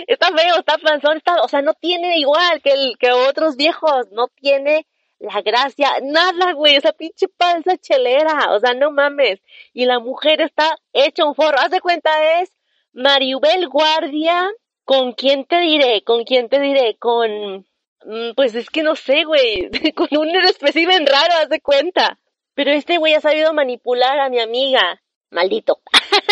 Está 0.06 0.28
feo, 0.28 0.56
está 0.58 0.78
panzón, 0.78 1.16
está, 1.16 1.42
o 1.42 1.48
sea, 1.48 1.62
no 1.62 1.74
tiene 1.74 2.18
igual 2.18 2.60
que 2.62 2.72
el 2.72 2.96
que 2.98 3.12
otros 3.12 3.56
viejos, 3.56 4.10
no 4.12 4.28
tiene 4.28 4.86
la 5.18 5.42
gracia, 5.42 5.92
nada, 6.02 6.54
güey, 6.54 6.76
esa 6.76 6.92
pinche 6.92 7.28
panza 7.28 7.76
chelera, 7.76 8.52
o 8.52 8.60
sea, 8.60 8.72
no 8.72 8.90
mames. 8.90 9.40
Y 9.74 9.84
la 9.84 9.98
mujer 9.98 10.40
está 10.40 10.76
hecha 10.94 11.26
un 11.26 11.34
forro, 11.34 11.58
haz 11.58 11.70
de 11.70 11.80
cuenta 11.80 12.40
es 12.40 12.50
Maribel 12.92 13.68
Guardia, 13.68 14.48
¿con 14.84 15.12
quién 15.12 15.44
te 15.44 15.60
diré? 15.60 16.02
¿Con 16.02 16.24
quién 16.24 16.48
te 16.48 16.58
diré? 16.58 16.96
Con, 16.98 17.66
mm, 18.04 18.32
pues 18.34 18.54
es 18.54 18.70
que 18.70 18.82
no 18.82 18.96
sé, 18.96 19.24
güey, 19.24 19.70
con 19.94 20.08
un 20.16 20.34
espécimen 20.36 21.06
raro, 21.06 21.34
haz 21.42 21.50
de 21.50 21.60
cuenta. 21.60 22.18
Pero 22.54 22.72
este 22.72 22.98
güey 22.98 23.14
ha 23.14 23.20
sabido 23.20 23.52
manipular 23.52 24.18
a 24.18 24.28
mi 24.28 24.40
amiga. 24.40 25.00
Maldito. 25.30 25.80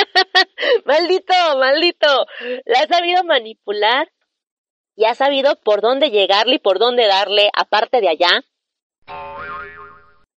maldito, 0.85 1.35
maldito. 1.59 2.27
La 2.65 2.81
ha 2.81 2.87
sabido 2.87 3.25
manipular 3.25 4.11
y 4.97 5.05
ha 5.05 5.15
sabido 5.15 5.57
por 5.61 5.81
dónde 5.81 6.11
llegarle 6.11 6.57
y 6.57 6.59
por 6.59 6.79
dónde 6.79 7.07
darle, 7.07 7.51
aparte 7.55 8.01
de 8.01 8.09
allá. 8.09 8.45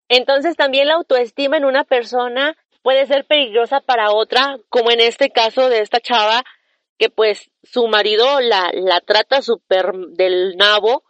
Entonces 0.07 0.55
también 0.55 0.87
la 0.87 0.95
autoestima 0.95 1.57
en 1.57 1.65
una 1.65 1.83
persona 1.83 2.55
puede 2.81 3.05
ser 3.05 3.25
peligrosa 3.25 3.81
para 3.81 4.11
otra, 4.11 4.57
como 4.69 4.91
en 4.91 4.99
este 4.99 5.29
caso 5.29 5.69
de 5.69 5.79
esta 5.79 5.99
chava, 5.99 6.43
que 6.97 7.09
pues 7.09 7.49
su 7.63 7.87
marido 7.87 8.41
la, 8.41 8.69
la 8.73 9.01
trata 9.01 9.41
súper 9.41 9.91
del 10.09 10.55
nabo 10.57 11.03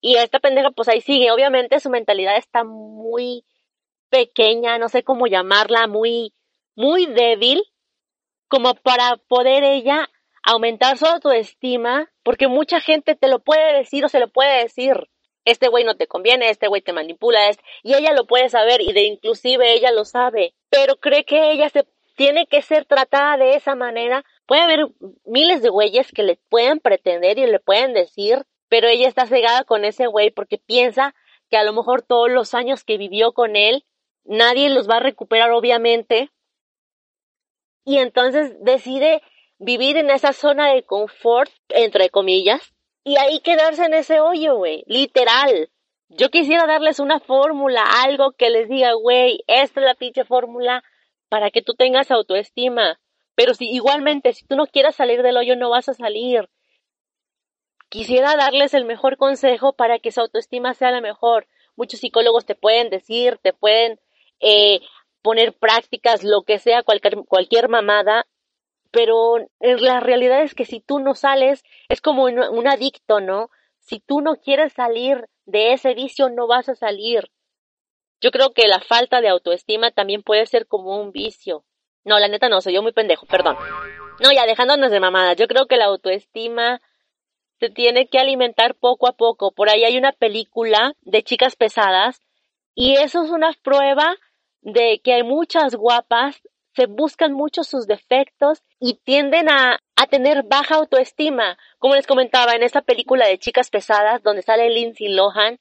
y 0.00 0.16
esta 0.16 0.40
pendeja 0.40 0.70
pues 0.70 0.88
ahí 0.88 1.00
sigue. 1.00 1.30
Obviamente 1.30 1.80
su 1.80 1.90
mentalidad 1.90 2.36
está 2.36 2.64
muy 2.64 3.44
pequeña, 4.10 4.78
no 4.78 4.88
sé 4.88 5.02
cómo 5.02 5.26
llamarla, 5.26 5.86
muy, 5.86 6.34
muy 6.76 7.06
débil, 7.06 7.62
como 8.52 8.74
para 8.74 9.16
poder 9.28 9.64
ella 9.64 10.10
aumentar 10.42 10.98
su 10.98 11.06
autoestima, 11.06 12.10
porque 12.22 12.48
mucha 12.48 12.80
gente 12.80 13.14
te 13.14 13.26
lo 13.26 13.38
puede 13.38 13.78
decir 13.78 14.04
o 14.04 14.10
se 14.10 14.20
lo 14.20 14.28
puede 14.28 14.64
decir 14.64 15.08
este 15.46 15.68
güey 15.68 15.84
no 15.84 15.96
te 15.96 16.06
conviene, 16.06 16.50
este 16.50 16.68
güey 16.68 16.82
te 16.82 16.92
manipula, 16.92 17.48
este, 17.48 17.64
y 17.82 17.94
ella 17.94 18.12
lo 18.12 18.26
puede 18.26 18.50
saber 18.50 18.82
y 18.82 18.92
de 18.92 19.04
inclusive 19.04 19.72
ella 19.72 19.90
lo 19.90 20.04
sabe, 20.04 20.52
pero 20.68 20.96
cree 20.96 21.24
que 21.24 21.50
ella 21.50 21.70
se 21.70 21.86
tiene 22.14 22.46
que 22.46 22.60
ser 22.60 22.84
tratada 22.84 23.38
de 23.38 23.54
esa 23.54 23.74
manera. 23.74 24.22
Puede 24.44 24.60
haber 24.60 24.80
miles 25.24 25.62
de 25.62 25.70
güeyes 25.70 26.12
que 26.12 26.22
le 26.22 26.38
pueden 26.50 26.78
pretender 26.78 27.38
y 27.38 27.46
le 27.46 27.58
pueden 27.58 27.94
decir, 27.94 28.44
pero 28.68 28.86
ella 28.86 29.08
está 29.08 29.26
cegada 29.26 29.64
con 29.64 29.86
ese 29.86 30.08
güey 30.08 30.30
porque 30.30 30.58
piensa 30.58 31.14
que 31.48 31.56
a 31.56 31.64
lo 31.64 31.72
mejor 31.72 32.02
todos 32.02 32.30
los 32.30 32.52
años 32.52 32.84
que 32.84 32.98
vivió 32.98 33.32
con 33.32 33.56
él, 33.56 33.86
nadie 34.24 34.68
los 34.68 34.90
va 34.90 34.98
a 34.98 35.00
recuperar 35.00 35.52
obviamente. 35.52 36.28
Y 37.84 37.98
entonces 37.98 38.54
decide 38.60 39.22
vivir 39.58 39.96
en 39.96 40.10
esa 40.10 40.32
zona 40.32 40.72
de 40.72 40.84
confort, 40.84 41.50
entre 41.68 42.10
comillas, 42.10 42.74
y 43.04 43.16
ahí 43.16 43.40
quedarse 43.40 43.84
en 43.84 43.94
ese 43.94 44.20
hoyo, 44.20 44.56
güey, 44.56 44.84
literal. 44.86 45.70
Yo 46.08 46.28
quisiera 46.30 46.66
darles 46.66 47.00
una 47.00 47.20
fórmula, 47.20 47.82
algo 48.04 48.32
que 48.32 48.50
les 48.50 48.68
diga, 48.68 48.92
güey, 48.92 49.42
esta 49.46 49.80
es 49.80 49.86
la 49.86 49.94
pinche 49.94 50.24
fórmula 50.24 50.84
para 51.28 51.50
que 51.50 51.62
tú 51.62 51.74
tengas 51.74 52.10
autoestima. 52.10 53.00
Pero 53.34 53.54
si 53.54 53.68
igualmente, 53.70 54.32
si 54.34 54.46
tú 54.46 54.56
no 54.56 54.66
quieras 54.66 54.94
salir 54.94 55.22
del 55.22 55.36
hoyo, 55.36 55.56
no 55.56 55.70
vas 55.70 55.88
a 55.88 55.94
salir. 55.94 56.48
Quisiera 57.88 58.36
darles 58.36 58.74
el 58.74 58.84
mejor 58.84 59.16
consejo 59.16 59.72
para 59.72 59.98
que 59.98 60.12
su 60.12 60.20
autoestima 60.20 60.74
sea 60.74 60.90
la 60.90 61.00
mejor. 61.00 61.46
Muchos 61.76 62.00
psicólogos 62.00 62.44
te 62.44 62.54
pueden 62.54 62.90
decir, 62.90 63.38
te 63.42 63.52
pueden 63.52 63.98
eh, 64.40 64.80
poner 65.22 65.54
prácticas, 65.54 66.24
lo 66.24 66.42
que 66.42 66.58
sea, 66.58 66.82
cualquier, 66.82 67.16
cualquier 67.26 67.68
mamada, 67.68 68.26
pero 68.92 69.38
la 69.60 70.00
realidad 70.00 70.42
es 70.42 70.54
que 70.54 70.66
si 70.66 70.80
tú 70.80 71.00
no 71.00 71.14
sales, 71.14 71.64
es 71.88 72.00
como 72.00 72.24
un, 72.24 72.68
adicto, 72.68 73.20
¿no? 73.20 73.48
Si 73.80 74.00
tú 74.00 74.20
no 74.20 74.36
quieres 74.36 74.74
salir 74.74 75.28
de 75.46 75.72
ese 75.72 75.94
vicio, 75.94 76.28
no 76.28 76.46
vas 76.46 76.68
a 76.68 76.74
salir. 76.74 77.30
Yo 78.20 78.30
creo 78.30 78.52
que 78.52 78.68
la 78.68 78.80
falta 78.80 79.20
de 79.20 79.28
autoestima 79.28 79.90
también 79.90 80.22
puede 80.22 80.46
ser 80.46 80.66
como 80.66 81.00
un 81.00 81.10
vicio. 81.10 81.64
No, 82.04 82.18
la 82.18 82.28
neta 82.28 82.48
no, 82.48 82.60
soy 82.60 82.74
yo 82.74 82.82
muy 82.82 82.92
pendejo, 82.92 83.26
perdón. 83.26 83.56
No, 84.22 84.30
ya 84.30 84.44
dejándonos 84.44 84.90
de 84.90 85.00
mamadas, 85.00 85.36
yo 85.36 85.48
creo 85.48 85.66
que 85.66 85.78
la 85.78 85.86
autoestima 85.86 86.80
se 87.58 87.70
tiene 87.70 88.08
que 88.08 88.18
alimentar 88.18 88.74
poco 88.74 89.08
a 89.08 89.12
poco. 89.12 89.52
Por 89.52 89.70
ahí 89.70 89.84
hay 89.84 89.96
una 89.96 90.12
película 90.12 90.94
de 91.00 91.22
chicas 91.22 91.56
pesadas 91.56 92.20
y 92.74 92.96
eso 92.96 93.24
es 93.24 93.30
una 93.30 93.52
prueba 93.62 94.16
de 94.62 95.00
que 95.04 95.14
hay 95.14 95.22
muchas 95.22 95.74
guapas 95.74 96.40
se 96.74 96.86
buscan 96.86 97.32
mucho 97.32 97.64
sus 97.64 97.86
defectos 97.86 98.62
y 98.80 98.94
tienden 99.04 99.50
a, 99.50 99.78
a 99.96 100.06
tener 100.06 100.42
baja 100.44 100.76
autoestima. 100.76 101.58
Como 101.78 101.94
les 101.94 102.06
comentaba 102.06 102.54
en 102.54 102.62
esta 102.62 102.82
película 102.82 103.26
de 103.26 103.38
Chicas 103.38 103.70
Pesadas, 103.70 104.22
donde 104.22 104.42
sale 104.42 104.70
Lindsay 104.70 105.08
Lohan, 105.08 105.58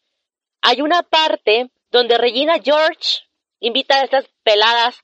hay 0.62 0.82
una 0.82 1.04
parte 1.04 1.69
donde 1.91 2.17
Regina 2.17 2.56
George 2.63 3.26
invita 3.60 3.99
a 3.99 4.04
estas 4.04 4.30
peladas 4.43 5.02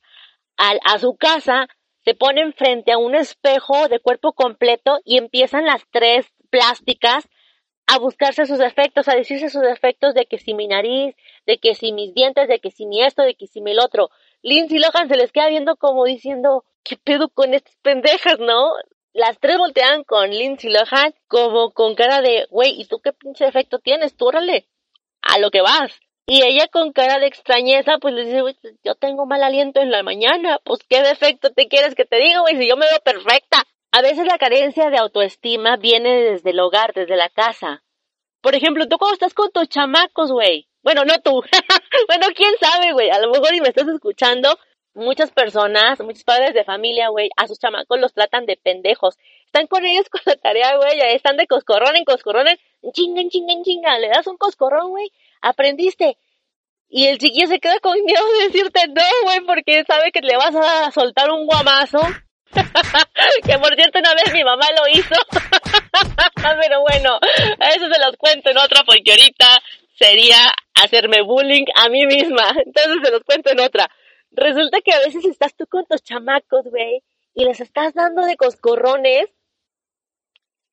a, 0.56 0.72
a 0.84 0.98
su 0.98 1.16
casa, 1.16 1.68
se 2.04 2.14
ponen 2.14 2.54
frente 2.54 2.92
a 2.92 2.98
un 2.98 3.14
espejo 3.14 3.88
de 3.88 4.00
cuerpo 4.00 4.32
completo 4.32 5.00
y 5.04 5.18
empiezan 5.18 5.66
las 5.66 5.82
tres 5.90 6.26
plásticas 6.50 7.28
a 7.90 7.98
buscarse 7.98 8.44
sus 8.44 8.58
defectos, 8.58 9.08
a 9.08 9.16
decirse 9.16 9.48
sus 9.48 9.62
defectos 9.62 10.12
de 10.14 10.26
que 10.26 10.38
si 10.38 10.52
mi 10.52 10.68
nariz, 10.68 11.16
de 11.46 11.58
que 11.58 11.74
si 11.74 11.92
mis 11.92 12.12
dientes, 12.12 12.46
de 12.46 12.60
que 12.60 12.70
si 12.70 12.84
mi 12.84 13.02
esto, 13.02 13.22
de 13.22 13.34
que 13.34 13.46
si 13.46 13.62
mi 13.62 13.70
el 13.70 13.80
otro. 13.80 14.10
Lindsay 14.42 14.78
Lohan 14.78 15.08
se 15.08 15.16
les 15.16 15.32
queda 15.32 15.48
viendo 15.48 15.76
como 15.76 16.04
diciendo, 16.04 16.64
¿qué 16.84 16.98
pedo 16.98 17.30
con 17.30 17.54
estas 17.54 17.74
pendejas, 17.76 18.38
no? 18.38 18.72
Las 19.14 19.40
tres 19.40 19.56
voltean 19.56 20.04
con 20.04 20.28
Lindsay 20.28 20.70
Lohan 20.70 21.14
como 21.28 21.72
con 21.72 21.94
cara 21.94 22.20
de, 22.20 22.46
güey, 22.50 22.78
¿y 22.78 22.84
tú 22.84 23.00
qué 23.00 23.14
pinche 23.14 23.46
defecto 23.46 23.78
tienes? 23.78 24.16
Tú 24.16 24.26
órale, 24.26 24.68
a 25.22 25.38
lo 25.38 25.50
que 25.50 25.62
vas. 25.62 25.98
Y 26.26 26.42
ella 26.44 26.68
con 26.68 26.92
cara 26.92 27.18
de 27.18 27.26
extrañeza, 27.26 27.96
pues 27.98 28.12
le 28.12 28.24
dice, 28.24 28.42
yo 28.84 28.96
tengo 28.96 29.24
mal 29.24 29.42
aliento 29.42 29.80
en 29.80 29.90
la 29.90 30.02
mañana, 30.02 30.60
pues 30.62 30.80
qué 30.86 31.02
defecto 31.02 31.54
te 31.54 31.68
quieres 31.68 31.94
que 31.94 32.04
te 32.04 32.16
diga, 32.16 32.40
güey, 32.40 32.58
si 32.58 32.68
yo 32.68 32.76
me 32.76 32.84
veo 32.84 33.00
perfecta. 33.02 33.64
A 33.90 34.02
veces 34.02 34.26
la 34.26 34.38
carencia 34.38 34.90
de 34.90 34.98
autoestima 34.98 35.76
viene 35.76 36.10
desde 36.22 36.50
el 36.50 36.60
hogar, 36.60 36.92
desde 36.94 37.16
la 37.16 37.30
casa. 37.30 37.82
Por 38.42 38.54
ejemplo, 38.54 38.86
tú 38.86 38.98
cuando 38.98 39.14
estás 39.14 39.34
con 39.34 39.50
tus 39.50 39.68
chamacos, 39.68 40.30
güey, 40.30 40.68
bueno, 40.82 41.04
no 41.04 41.20
tú. 41.20 41.42
bueno, 42.06 42.26
quién 42.34 42.52
sabe, 42.60 42.92
güey. 42.92 43.10
A 43.10 43.18
lo 43.18 43.30
mejor 43.30 43.54
y 43.54 43.60
me 43.60 43.68
estás 43.68 43.88
escuchando. 43.88 44.58
Muchas 44.94 45.30
personas, 45.30 46.00
muchos 46.00 46.24
padres 46.24 46.54
de 46.54 46.64
familia, 46.64 47.08
güey, 47.08 47.30
a 47.36 47.46
sus 47.46 47.58
chamacos 47.58 48.00
los 48.00 48.14
tratan 48.14 48.46
de 48.46 48.56
pendejos. 48.56 49.16
Están 49.46 49.68
con 49.68 49.84
ellos 49.84 50.08
con 50.10 50.20
la 50.24 50.34
tarea, 50.34 50.76
güey, 50.76 51.00
están 51.14 51.36
de 51.36 51.46
coscorrón 51.46 51.94
en 51.94 52.04
coscorrón, 52.04 52.46
chinga, 52.92 53.22
chinga, 53.28 53.54
chinga. 53.62 53.98
Le 53.98 54.08
das 54.08 54.26
un 54.26 54.36
coscorrón, 54.36 54.90
güey, 54.90 55.12
aprendiste. 55.40 56.18
Y 56.88 57.06
el 57.06 57.18
chiquillo 57.18 57.46
se 57.46 57.60
queda 57.60 57.78
con 57.80 57.94
miedo 58.02 58.24
de 58.40 58.46
decirte 58.46 58.88
no, 58.88 59.02
güey, 59.24 59.40
porque 59.46 59.84
sabe 59.84 60.10
que 60.10 60.20
le 60.20 60.36
vas 60.36 60.56
a 60.56 60.90
soltar 60.90 61.30
un 61.30 61.46
guamazo. 61.46 62.00
que 63.44 63.58
por 63.58 63.74
cierto 63.74 63.98
una 63.98 64.14
vez 64.14 64.32
mi 64.32 64.44
mamá 64.44 64.66
lo 64.76 64.88
hizo. 64.98 65.14
Pero 66.60 66.80
bueno, 66.80 67.18
eso 67.74 67.86
se 67.92 68.00
los 68.00 68.16
cuento 68.16 68.50
en 68.50 68.58
otra 68.58 68.82
porque 68.84 69.10
ahorita 69.10 69.60
sería 69.98 70.54
hacerme 70.74 71.22
bullying 71.22 71.66
a 71.74 71.88
mí 71.88 72.06
misma. 72.06 72.50
Entonces 72.64 72.98
se 73.02 73.10
los 73.10 73.22
cuento 73.24 73.50
en 73.50 73.60
otra. 73.60 73.88
Resulta 74.30 74.80
que 74.80 74.92
a 74.92 75.00
veces 75.00 75.24
estás 75.24 75.54
tú 75.54 75.66
con 75.66 75.86
tus 75.86 76.02
chamacos, 76.02 76.64
güey, 76.64 77.02
y 77.34 77.44
les 77.44 77.60
estás 77.60 77.94
dando 77.94 78.24
de 78.24 78.36
coscorrones. 78.36 79.26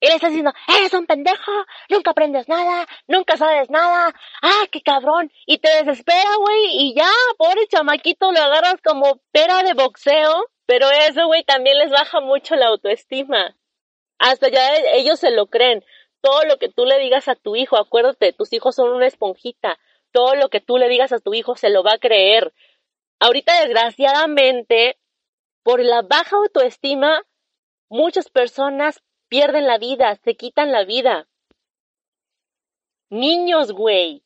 Y 0.01 0.07
les 0.07 0.15
estás 0.15 0.31
diciendo, 0.31 0.53
eres 0.77 0.93
un 0.93 1.07
pendejo, 1.07 1.51
nunca 1.89 2.11
aprendes 2.11 2.47
nada, 2.49 2.85
nunca 3.07 3.37
sabes 3.37 3.69
nada, 3.69 4.13
ah, 4.41 4.63
qué 4.69 4.81
cabrón. 4.81 5.31
Y 5.47 5.57
te 5.59 5.69
desespera, 5.83 6.35
güey, 6.37 6.65
y 6.73 6.93
ya, 6.95 7.09
pobre 7.37 7.65
chamaquito, 7.67 8.31
lo 8.31 8.39
agarras 8.39 8.75
como 8.83 9.21
pera 9.31 9.63
de 9.63 9.73
boxeo. 9.73 10.45
Pero 10.65 10.89
eso, 10.89 11.27
güey, 11.27 11.43
también 11.43 11.77
les 11.77 11.91
baja 11.91 12.21
mucho 12.21 12.55
la 12.55 12.67
autoestima. 12.67 13.55
Hasta 14.17 14.49
ya 14.49 14.75
ellos 14.93 15.19
se 15.19 15.31
lo 15.31 15.47
creen 15.47 15.83
todo 16.25 16.43
lo 16.45 16.57
que 16.57 16.69
tú 16.69 16.85
le 16.85 16.97
digas 16.97 17.27
a 17.27 17.35
tu 17.35 17.55
hijo, 17.55 17.77
acuérdate, 17.77 18.33
tus 18.33 18.51
hijos 18.51 18.73
son 18.73 18.89
una 18.89 19.05
esponjita, 19.05 19.77
todo 20.11 20.33
lo 20.33 20.49
que 20.49 20.59
tú 20.59 20.79
le 20.79 20.89
digas 20.89 21.11
a 21.11 21.19
tu 21.19 21.35
hijo 21.35 21.55
se 21.55 21.69
lo 21.69 21.83
va 21.83 21.93
a 21.93 21.97
creer. 21.99 22.51
Ahorita, 23.19 23.61
desgraciadamente, 23.61 24.97
por 25.61 25.83
la 25.83 26.01
baja 26.01 26.37
autoestima, 26.37 27.21
muchas 27.89 28.31
personas 28.31 29.03
pierden 29.27 29.67
la 29.67 29.77
vida, 29.77 30.15
se 30.15 30.35
quitan 30.35 30.71
la 30.71 30.83
vida. 30.83 31.27
Niños, 33.11 33.71
güey. 33.71 34.23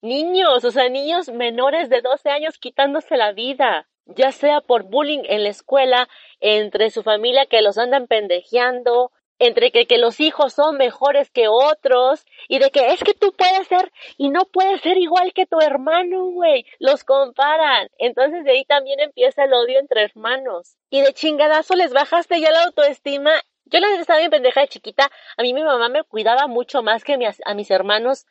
Niños, 0.00 0.64
o 0.64 0.70
sea, 0.70 0.88
niños 0.88 1.28
menores 1.28 1.90
de 1.90 2.00
12 2.00 2.30
años 2.30 2.56
quitándose 2.56 3.18
la 3.18 3.32
vida, 3.32 3.90
ya 4.06 4.32
sea 4.32 4.60
por 4.60 4.84
bullying 4.84 5.22
en 5.24 5.44
la 5.44 5.50
escuela, 5.50 6.08
entre 6.40 6.90
su 6.90 7.02
familia 7.02 7.46
que 7.46 7.62
los 7.62 7.78
andan 7.78 8.06
pendejeando, 8.06 9.12
entre 9.38 9.72
que, 9.72 9.98
los 9.98 10.20
hijos 10.20 10.52
son 10.52 10.76
mejores 10.76 11.30
que 11.30 11.48
otros 11.48 12.24
y 12.48 12.60
de 12.60 12.70
que 12.70 12.92
es 12.92 13.02
que 13.02 13.12
tú 13.12 13.32
puedes 13.32 13.66
ser 13.66 13.90
y 14.16 14.30
no 14.30 14.44
puedes 14.44 14.80
ser 14.82 14.98
igual 14.98 15.32
que 15.32 15.46
tu 15.46 15.60
hermano, 15.60 16.26
güey. 16.26 16.64
Los 16.78 17.02
comparan. 17.02 17.88
Entonces 17.98 18.44
de 18.44 18.52
ahí 18.52 18.64
también 18.64 19.00
empieza 19.00 19.44
el 19.44 19.52
odio 19.52 19.80
entre 19.80 20.04
hermanos. 20.04 20.76
Y 20.90 21.00
de 21.00 21.12
chingadazo 21.12 21.74
les 21.74 21.92
bajaste 21.92 22.40
ya 22.40 22.52
la 22.52 22.64
autoestima. 22.64 23.32
Yo 23.64 23.80
la 23.80 23.88
estaba 23.94 24.20
bien 24.20 24.30
pendeja 24.30 24.60
de 24.60 24.68
chiquita. 24.68 25.10
A 25.36 25.42
mí 25.42 25.54
mi 25.54 25.64
mamá 25.64 25.88
me 25.88 26.04
cuidaba 26.04 26.46
mucho 26.46 26.84
más 26.84 27.02
que 27.02 27.18
a 27.44 27.54
mis 27.54 27.70
hermanos 27.70 28.26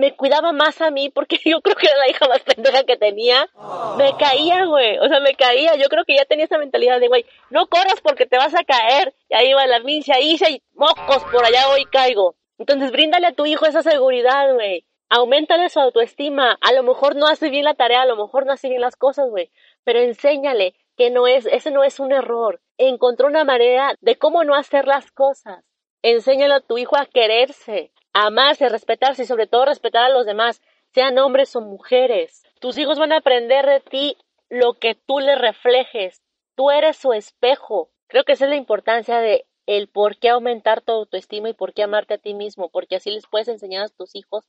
me 0.00 0.16
cuidaba 0.16 0.52
más 0.52 0.80
a 0.80 0.90
mí 0.90 1.10
porque 1.10 1.38
yo 1.44 1.60
creo 1.60 1.76
que 1.76 1.86
era 1.86 1.98
la 1.98 2.08
hija 2.08 2.26
más 2.26 2.40
pendeja 2.40 2.84
que 2.84 2.96
tenía. 2.96 3.48
Me 3.96 4.16
caía, 4.16 4.64
güey. 4.64 4.98
O 4.98 5.08
sea, 5.08 5.20
me 5.20 5.34
caía. 5.34 5.76
Yo 5.76 5.88
creo 5.88 6.04
que 6.04 6.16
ya 6.16 6.24
tenía 6.24 6.46
esa 6.46 6.58
mentalidad 6.58 6.98
de, 6.98 7.08
güey, 7.08 7.24
no 7.50 7.66
corras 7.68 8.00
porque 8.02 8.26
te 8.26 8.38
vas 8.38 8.54
a 8.54 8.64
caer. 8.64 9.14
Y 9.28 9.34
ahí 9.34 9.52
va 9.52 9.66
la 9.66 9.80
mincia, 9.80 10.18
hice 10.20 10.50
y 10.50 10.62
mocos, 10.74 11.22
por 11.30 11.44
allá 11.44 11.68
hoy 11.68 11.84
caigo. 11.84 12.34
Entonces, 12.58 12.90
bríndale 12.90 13.26
a 13.28 13.32
tu 13.32 13.46
hijo 13.46 13.66
esa 13.66 13.82
seguridad, 13.82 14.52
güey. 14.54 14.84
Aumentale 15.08 15.68
su 15.68 15.80
autoestima. 15.80 16.58
A 16.60 16.72
lo 16.72 16.82
mejor 16.82 17.16
no 17.16 17.26
hace 17.26 17.50
bien 17.50 17.64
la 17.64 17.74
tarea, 17.74 18.02
a 18.02 18.06
lo 18.06 18.16
mejor 18.16 18.46
no 18.46 18.52
hace 18.52 18.68
bien 18.68 18.80
las 18.80 18.96
cosas, 18.96 19.28
güey. 19.28 19.50
Pero 19.84 20.00
enséñale 20.00 20.74
que 20.96 21.10
no 21.10 21.26
es, 21.26 21.46
ese 21.46 21.70
no 21.70 21.84
es 21.84 22.00
un 22.00 22.12
error. 22.12 22.60
Encontró 22.78 23.26
una 23.26 23.44
manera 23.44 23.94
de 24.00 24.16
cómo 24.16 24.44
no 24.44 24.54
hacer 24.54 24.86
las 24.86 25.10
cosas. 25.10 25.64
Enséñale 26.02 26.54
a 26.54 26.60
tu 26.60 26.78
hijo 26.78 26.96
a 26.96 27.06
quererse, 27.06 27.92
amarse, 28.12 28.68
respetarse 28.68 29.22
y 29.22 29.26
sobre 29.26 29.46
todo 29.46 29.66
respetar 29.66 30.04
a 30.04 30.14
los 30.14 30.26
demás, 30.26 30.60
sean 30.92 31.18
hombres 31.18 31.54
o 31.56 31.60
mujeres. 31.60 32.42
Tus 32.60 32.78
hijos 32.78 32.98
van 32.98 33.12
a 33.12 33.18
aprender 33.18 33.66
de 33.66 33.80
ti 33.80 34.16
lo 34.48 34.74
que 34.74 34.94
tú 34.94 35.20
les 35.20 35.38
reflejes. 35.38 36.22
Tú 36.56 36.70
eres 36.70 36.96
su 36.96 37.12
espejo. 37.12 37.90
Creo 38.08 38.24
que 38.24 38.32
esa 38.32 38.44
es 38.44 38.50
la 38.50 38.56
importancia 38.56 39.18
de 39.18 39.46
el 39.66 39.88
por 39.88 40.18
qué 40.18 40.30
aumentar 40.30 40.80
tu 40.80 40.92
autoestima 40.92 41.48
y 41.48 41.54
por 41.54 41.72
qué 41.72 41.84
amarte 41.84 42.14
a 42.14 42.18
ti 42.18 42.34
mismo, 42.34 42.70
porque 42.70 42.96
así 42.96 43.10
les 43.10 43.26
puedes 43.28 43.46
enseñar 43.46 43.84
a 43.84 43.88
tus 43.88 44.16
hijos 44.16 44.48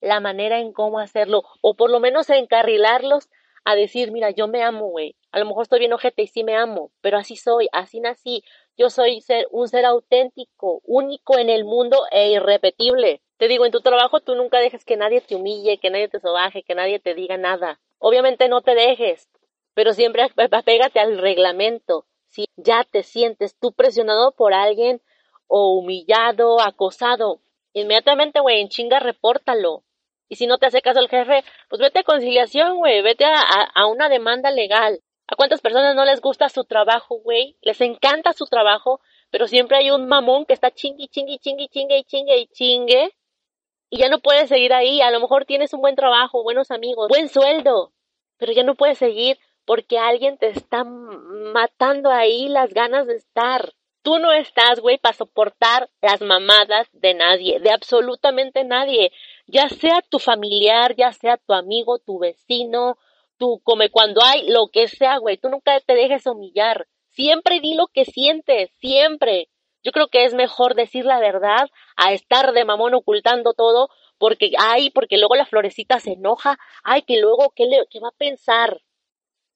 la 0.00 0.18
manera 0.18 0.58
en 0.58 0.72
cómo 0.72 0.98
hacerlo, 0.98 1.44
o 1.60 1.74
por 1.74 1.90
lo 1.90 2.00
menos 2.00 2.28
encarrilarlos 2.30 3.28
a 3.64 3.74
decir, 3.74 4.10
mira, 4.10 4.30
yo 4.30 4.48
me 4.48 4.62
amo, 4.62 4.88
güey. 4.88 5.16
A 5.30 5.38
lo 5.38 5.46
mejor 5.46 5.62
estoy 5.62 5.78
bien 5.78 5.92
ojete 5.92 6.22
y 6.22 6.26
sí 6.26 6.44
me 6.44 6.56
amo, 6.56 6.90
pero 7.00 7.18
así 7.18 7.36
soy, 7.36 7.68
así 7.72 8.00
nací. 8.00 8.44
Yo 8.76 8.90
soy 8.90 9.20
ser, 9.20 9.46
un 9.50 9.68
ser 9.68 9.84
auténtico, 9.84 10.80
único 10.84 11.38
en 11.38 11.48
el 11.48 11.64
mundo 11.64 12.04
e 12.10 12.32
irrepetible. 12.32 13.20
Te 13.36 13.48
digo, 13.48 13.64
en 13.64 13.72
tu 13.72 13.80
trabajo 13.80 14.20
tú 14.20 14.34
nunca 14.34 14.58
dejes 14.58 14.84
que 14.84 14.96
nadie 14.96 15.20
te 15.20 15.34
humille, 15.36 15.78
que 15.78 15.90
nadie 15.90 16.08
te 16.08 16.20
sobaje, 16.20 16.62
que 16.62 16.74
nadie 16.74 16.98
te 16.98 17.14
diga 17.14 17.36
nada. 17.36 17.80
Obviamente 17.98 18.48
no 18.48 18.62
te 18.62 18.74
dejes, 18.74 19.28
pero 19.74 19.92
siempre 19.92 20.22
apégate 20.22 21.00
al 21.00 21.18
reglamento. 21.18 22.06
Si 22.28 22.46
ya 22.56 22.84
te 22.90 23.02
sientes 23.02 23.56
tú 23.58 23.72
presionado 23.72 24.32
por 24.32 24.54
alguien 24.54 25.02
o 25.46 25.76
humillado, 25.76 26.60
acosado, 26.60 27.40
inmediatamente, 27.74 28.40
güey, 28.40 28.60
en 28.60 28.68
chinga, 28.68 29.00
repórtalo. 29.00 29.82
Y 30.28 30.36
si 30.36 30.46
no 30.46 30.58
te 30.58 30.66
hace 30.66 30.80
caso 30.80 31.00
el 31.00 31.08
jefe, 31.08 31.44
pues 31.68 31.80
vete 31.80 32.00
a 32.00 32.04
conciliación, 32.04 32.76
güey, 32.76 33.02
vete 33.02 33.24
a, 33.24 33.40
a, 33.74 33.86
una 33.86 34.08
demanda 34.08 34.50
legal. 34.50 35.00
¿A 35.26 35.36
cuántas 35.36 35.60
personas 35.60 35.94
no 35.94 36.04
les 36.04 36.20
gusta 36.20 36.48
su 36.48 36.64
trabajo, 36.64 37.16
güey? 37.16 37.56
Les 37.62 37.80
encanta 37.80 38.32
su 38.32 38.46
trabajo, 38.46 39.00
pero 39.30 39.46
siempre 39.46 39.76
hay 39.78 39.90
un 39.90 40.06
mamón 40.08 40.44
que 40.44 40.52
está 40.52 40.70
chingui, 40.70 41.08
chingui, 41.08 41.38
chingui, 41.38 41.68
chingue 41.68 41.98
y 41.98 42.04
chingue 42.04 42.38
y 42.38 42.46
chingue. 42.48 43.14
Y 43.90 43.98
ya 43.98 44.08
no 44.08 44.20
puedes 44.20 44.48
seguir 44.48 44.72
ahí. 44.72 45.00
A 45.00 45.10
lo 45.10 45.20
mejor 45.20 45.44
tienes 45.44 45.74
un 45.74 45.80
buen 45.80 45.96
trabajo, 45.96 46.42
buenos 46.42 46.70
amigos, 46.70 47.08
buen 47.08 47.28
sueldo, 47.28 47.92
pero 48.38 48.52
ya 48.52 48.62
no 48.62 48.74
puedes 48.74 48.98
seguir 48.98 49.38
porque 49.64 49.98
alguien 49.98 50.38
te 50.38 50.48
está 50.48 50.84
matando 50.84 52.10
ahí 52.10 52.48
las 52.48 52.72
ganas 52.72 53.06
de 53.06 53.16
estar. 53.16 53.72
Tú 54.02 54.18
no 54.18 54.32
estás, 54.32 54.80
güey, 54.80 54.98
para 54.98 55.16
soportar 55.16 55.88
las 56.00 56.20
mamadas 56.20 56.88
de 56.92 57.14
nadie, 57.14 57.60
de 57.60 57.70
absolutamente 57.70 58.64
nadie, 58.64 59.12
ya 59.46 59.68
sea 59.68 60.02
tu 60.08 60.18
familiar, 60.18 60.96
ya 60.96 61.12
sea 61.12 61.36
tu 61.36 61.52
amigo, 61.54 61.98
tu 61.98 62.18
vecino, 62.18 62.98
tu 63.38 63.60
come 63.62 63.90
cuando 63.90 64.20
hay, 64.24 64.48
lo 64.48 64.68
que 64.72 64.88
sea, 64.88 65.18
güey, 65.18 65.36
tú 65.36 65.48
nunca 65.48 65.78
te 65.80 65.94
dejes 65.94 66.26
humillar. 66.26 66.88
Siempre 67.10 67.60
di 67.60 67.74
lo 67.74 67.86
que 67.86 68.04
sientes, 68.04 68.70
siempre. 68.78 69.48
Yo 69.84 69.92
creo 69.92 70.08
que 70.08 70.24
es 70.24 70.34
mejor 70.34 70.74
decir 70.74 71.04
la 71.04 71.20
verdad 71.20 71.68
a 71.96 72.12
estar 72.12 72.52
de 72.52 72.64
mamón 72.64 72.94
ocultando 72.94 73.52
todo, 73.52 73.88
porque, 74.18 74.52
ay, 74.58 74.90
porque 74.90 75.18
luego 75.18 75.36
la 75.36 75.46
florecita 75.46 76.00
se 76.00 76.12
enoja, 76.12 76.58
ay, 76.84 77.02
que 77.02 77.20
luego, 77.20 77.52
¿qué, 77.54 77.66
le, 77.66 77.84
qué 77.90 78.00
va 78.00 78.08
a 78.08 78.18
pensar? 78.18 78.80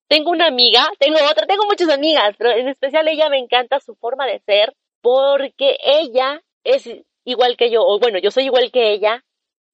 Tengo 0.09 0.31
una 0.31 0.47
amiga, 0.47 0.87
tengo 0.99 1.19
otra, 1.31 1.47
tengo 1.47 1.64
muchas 1.64 1.88
amigas, 1.88 2.35
pero 2.38 2.53
en 2.53 2.69
especial 2.69 3.09
ella 3.09 3.29
me 3.29 3.38
encanta 3.38 3.81
su 3.81 3.97
forma 3.97 4.27
de 4.27 4.38
ser 4.40 4.75
porque 5.01 5.79
ella 5.83 6.42
es 6.64 6.88
igual 7.25 7.57
que 7.57 7.71
yo, 7.71 7.83
o 7.85 7.99
bueno, 7.99 8.19
yo 8.19 8.31
soy 8.31 8.45
igual 8.45 8.71
que 8.71 8.92
ella, 8.92 9.25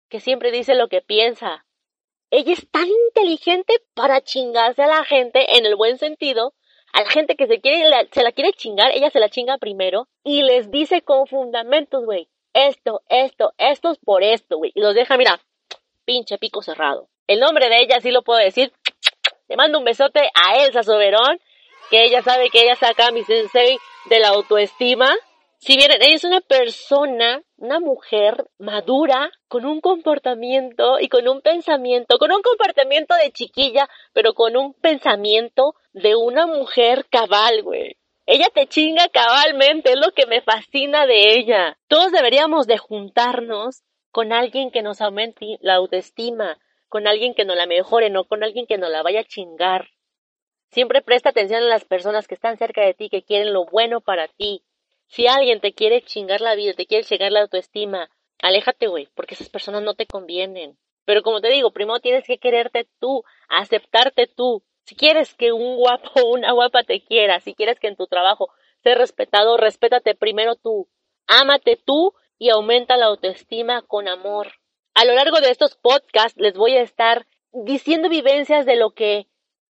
que 0.08 0.20
siempre 0.20 0.50
dice 0.50 0.74
lo 0.74 0.88
que 0.88 1.02
piensa. 1.02 1.66
Ella 2.30 2.52
es 2.52 2.70
tan 2.70 2.88
inteligente 2.88 3.74
para 3.94 4.22
chingarse 4.22 4.82
a 4.82 4.86
la 4.86 5.04
gente 5.04 5.58
en 5.58 5.66
el 5.66 5.76
buen 5.76 5.98
sentido, 5.98 6.54
a 6.94 7.02
la 7.02 7.10
gente 7.10 7.36
que 7.36 7.46
se 7.46 7.60
quiere 7.60 8.08
se 8.10 8.22
la 8.22 8.32
quiere 8.32 8.52
chingar, 8.52 8.90
ella 8.92 9.10
se 9.10 9.20
la 9.20 9.28
chinga 9.28 9.58
primero 9.58 10.08
y 10.24 10.42
les 10.42 10.70
dice 10.70 11.02
con 11.02 11.26
fundamentos, 11.26 12.04
güey, 12.04 12.28
esto, 12.54 13.02
esto, 13.08 13.52
esto 13.58 13.92
es 13.92 13.98
por 13.98 14.22
esto, 14.22 14.58
güey, 14.58 14.72
y 14.74 14.80
los 14.80 14.94
deja, 14.94 15.16
mira, 15.16 15.40
pinche 16.04 16.38
pico 16.38 16.62
cerrado. 16.62 17.08
El 17.26 17.40
nombre 17.40 17.68
de 17.68 17.82
ella 17.82 18.00
sí 18.00 18.10
lo 18.10 18.22
puedo 18.22 18.40
decir, 18.40 18.72
le 19.48 19.56
mando 19.56 19.78
un 19.78 19.84
besote 19.84 20.30
a 20.34 20.64
Elsa 20.64 20.82
Soberón, 20.82 21.40
que 21.90 22.04
ella 22.04 22.22
sabe 22.22 22.50
que 22.50 22.62
ella 22.62 22.76
saca 22.76 23.08
a 23.08 23.10
mi 23.10 23.22
sensei 23.24 23.78
de 24.06 24.20
la 24.20 24.28
autoestima. 24.28 25.10
Si 25.58 25.76
bien 25.76 25.92
ella 25.92 26.14
es 26.14 26.24
una 26.24 26.40
persona, 26.40 27.42
una 27.56 27.78
mujer 27.78 28.46
madura, 28.58 29.30
con 29.46 29.64
un 29.64 29.80
comportamiento 29.80 30.98
y 30.98 31.08
con 31.08 31.28
un 31.28 31.40
pensamiento, 31.40 32.18
con 32.18 32.32
un 32.32 32.42
comportamiento 32.42 33.14
de 33.14 33.30
chiquilla, 33.30 33.88
pero 34.12 34.34
con 34.34 34.56
un 34.56 34.74
pensamiento 34.74 35.74
de 35.92 36.16
una 36.16 36.46
mujer 36.46 37.06
cabal, 37.10 37.62
güey. 37.62 37.96
Ella 38.26 38.48
te 38.54 38.66
chinga 38.66 39.08
cabalmente, 39.08 39.92
es 39.92 40.00
lo 40.00 40.12
que 40.12 40.26
me 40.26 40.42
fascina 40.42 41.06
de 41.06 41.34
ella. 41.34 41.78
Todos 41.88 42.12
deberíamos 42.12 42.66
de 42.66 42.78
juntarnos 42.78 43.82
con 44.10 44.32
alguien 44.32 44.70
que 44.70 44.82
nos 44.82 45.00
aumente 45.00 45.58
la 45.60 45.74
autoestima, 45.74 46.58
con 46.92 47.06
alguien 47.06 47.32
que 47.32 47.46
no 47.46 47.54
la 47.54 47.64
mejore, 47.64 48.10
no 48.10 48.24
con 48.24 48.44
alguien 48.44 48.66
que 48.66 48.76
no 48.76 48.90
la 48.90 49.02
vaya 49.02 49.20
a 49.20 49.24
chingar. 49.24 49.88
Siempre 50.72 51.00
presta 51.00 51.30
atención 51.30 51.62
a 51.62 51.66
las 51.66 51.86
personas 51.86 52.28
que 52.28 52.34
están 52.34 52.58
cerca 52.58 52.82
de 52.82 52.92
ti, 52.92 53.08
que 53.08 53.22
quieren 53.22 53.54
lo 53.54 53.64
bueno 53.64 54.02
para 54.02 54.28
ti. 54.28 54.62
Si 55.06 55.26
alguien 55.26 55.60
te 55.60 55.72
quiere 55.72 56.02
chingar 56.02 56.42
la 56.42 56.54
vida, 56.54 56.74
te 56.74 56.84
quiere 56.84 57.04
chingar 57.04 57.32
la 57.32 57.40
autoestima, 57.40 58.10
aléjate, 58.42 58.88
güey, 58.88 59.08
porque 59.14 59.36
esas 59.36 59.48
personas 59.48 59.82
no 59.82 59.94
te 59.94 60.04
convienen. 60.04 60.76
Pero 61.06 61.22
como 61.22 61.40
te 61.40 61.48
digo, 61.48 61.70
primero 61.70 61.98
tienes 62.00 62.26
que 62.26 62.36
quererte 62.36 62.86
tú, 63.00 63.24
aceptarte 63.48 64.26
tú. 64.26 64.62
Si 64.84 64.94
quieres 64.94 65.34
que 65.34 65.50
un 65.52 65.76
guapo 65.76 66.10
o 66.20 66.34
una 66.34 66.52
guapa 66.52 66.82
te 66.82 67.02
quiera, 67.02 67.40
si 67.40 67.54
quieres 67.54 67.80
que 67.80 67.88
en 67.88 67.96
tu 67.96 68.06
trabajo 68.06 68.50
sea 68.82 68.96
respetado, 68.96 69.56
respétate 69.56 70.14
primero 70.14 70.56
tú. 70.56 70.90
Ámate 71.26 71.80
tú 71.82 72.12
y 72.38 72.50
aumenta 72.50 72.98
la 72.98 73.06
autoestima 73.06 73.80
con 73.80 74.08
amor. 74.08 74.52
A 74.94 75.06
lo 75.06 75.14
largo 75.14 75.40
de 75.40 75.50
estos 75.50 75.74
podcasts 75.74 76.38
les 76.38 76.52
voy 76.54 76.76
a 76.76 76.82
estar 76.82 77.26
diciendo 77.52 78.10
vivencias 78.10 78.66
de 78.66 78.76
lo 78.76 78.90
que 78.90 79.26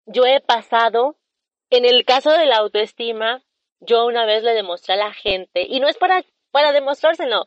yo 0.06 0.26
he 0.26 0.42
pasado. 0.42 1.16
En 1.70 1.86
el 1.86 2.04
caso 2.04 2.32
de 2.32 2.46
la 2.46 2.58
autoestima, 2.58 3.42
yo 3.80 4.06
una 4.06 4.26
vez 4.26 4.44
le 4.44 4.54
demostré 4.54 4.96
a 4.96 4.98
la 4.98 5.14
gente, 5.14 5.66
y 5.68 5.80
no 5.80 5.88
es 5.88 5.98
para, 5.98 6.24
para 6.52 6.74
demostrárselo, 6.74 7.46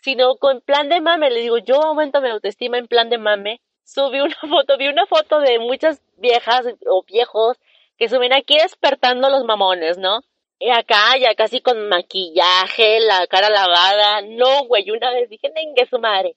sino 0.00 0.36
con 0.36 0.60
plan 0.60 0.88
de 0.88 1.00
mame, 1.00 1.30
le 1.30 1.40
digo, 1.40 1.58
yo 1.58 1.82
aumento 1.82 2.20
mi 2.20 2.30
autoestima 2.30 2.78
en 2.78 2.86
plan 2.86 3.10
de 3.10 3.18
mame. 3.18 3.60
Subí 3.82 4.20
una 4.20 4.36
foto, 4.48 4.78
vi 4.78 4.86
una 4.86 5.06
foto 5.06 5.40
de 5.40 5.58
muchas 5.58 6.00
viejas 6.16 6.66
o 6.88 7.02
viejos 7.02 7.58
que 7.96 8.08
suben 8.08 8.32
aquí 8.32 8.58
despertando 8.58 9.28
los 9.28 9.44
mamones, 9.44 9.98
¿no? 9.98 10.20
Y 10.60 10.70
acá 10.70 11.16
ya 11.20 11.34
casi 11.34 11.60
con 11.60 11.88
maquillaje, 11.88 13.00
la 13.00 13.26
cara 13.26 13.50
lavada. 13.50 14.22
No, 14.22 14.66
güey, 14.66 14.90
una 14.92 15.10
vez 15.10 15.28
dije, 15.28 15.50
nengue 15.50 15.86
su 15.86 15.98
madre 15.98 16.36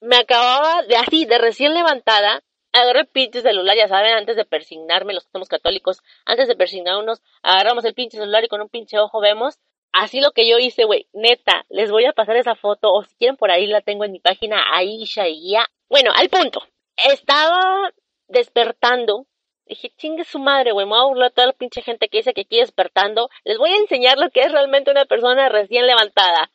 me 0.00 0.16
acababa 0.16 0.82
de 0.82 0.96
así, 0.96 1.24
de 1.24 1.38
recién 1.38 1.74
levantada, 1.74 2.42
agarré 2.72 3.00
el 3.00 3.06
pinche 3.06 3.40
celular, 3.40 3.76
ya 3.76 3.88
saben, 3.88 4.14
antes 4.14 4.36
de 4.36 4.44
persignarme, 4.44 5.14
los 5.14 5.24
que 5.24 5.32
somos 5.32 5.48
católicos, 5.48 6.02
antes 6.24 6.48
de 6.48 6.56
persignarnos, 6.56 7.22
agarramos 7.42 7.84
el 7.84 7.94
pinche 7.94 8.18
celular 8.18 8.44
y 8.44 8.48
con 8.48 8.60
un 8.60 8.68
pinche 8.68 8.98
ojo 8.98 9.20
vemos. 9.20 9.58
Así 9.92 10.20
lo 10.20 10.32
que 10.32 10.48
yo 10.48 10.58
hice, 10.58 10.84
güey, 10.84 11.08
neta, 11.12 11.64
les 11.70 11.90
voy 11.90 12.04
a 12.04 12.12
pasar 12.12 12.36
esa 12.36 12.54
foto, 12.54 12.92
o 12.92 13.02
si 13.04 13.16
quieren 13.16 13.36
por 13.36 13.50
ahí 13.50 13.66
la 13.66 13.80
tengo 13.80 14.04
en 14.04 14.12
mi 14.12 14.20
página, 14.20 14.62
Aisha 14.74 15.26
y 15.28 15.40
Guía. 15.40 15.66
Bueno, 15.88 16.12
al 16.14 16.28
punto. 16.28 16.62
Estaba 16.96 17.90
despertando, 18.26 19.26
dije, 19.66 19.90
chingue 19.96 20.24
su 20.24 20.38
madre, 20.38 20.72
güey, 20.72 20.84
me 20.84 20.90
voy 20.90 21.00
a 21.00 21.04
burlar 21.04 21.28
a 21.28 21.34
toda 21.34 21.46
la 21.48 21.52
pinche 21.54 21.80
gente 21.80 22.08
que 22.08 22.18
dice 22.18 22.34
que 22.34 22.42
aquí 22.42 22.58
despertando. 22.58 23.30
Les 23.44 23.56
voy 23.56 23.70
a 23.70 23.76
enseñar 23.76 24.18
lo 24.18 24.30
que 24.30 24.42
es 24.42 24.52
realmente 24.52 24.90
una 24.90 25.06
persona 25.06 25.48
recién 25.48 25.86
levantada. 25.86 26.50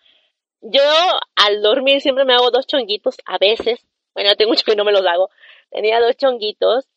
Yo 0.63 0.82
al 1.36 1.62
dormir 1.62 1.99
siempre 1.99 2.23
me 2.23 2.34
hago 2.34 2.49
dos 2.49 2.65
chonguitos, 2.65 3.17
a 3.26 3.38
veces. 3.38 3.86
Bueno, 4.13 4.36
tengo 4.36 4.52
mucho 4.52 4.63
que 4.65 4.78
no 4.78 4.86
me 4.86 4.93
los 4.93 5.06
hago. 5.06 5.30
Tenía 5.69 5.99
dos 5.99 6.15
chonguitos. 6.15 6.88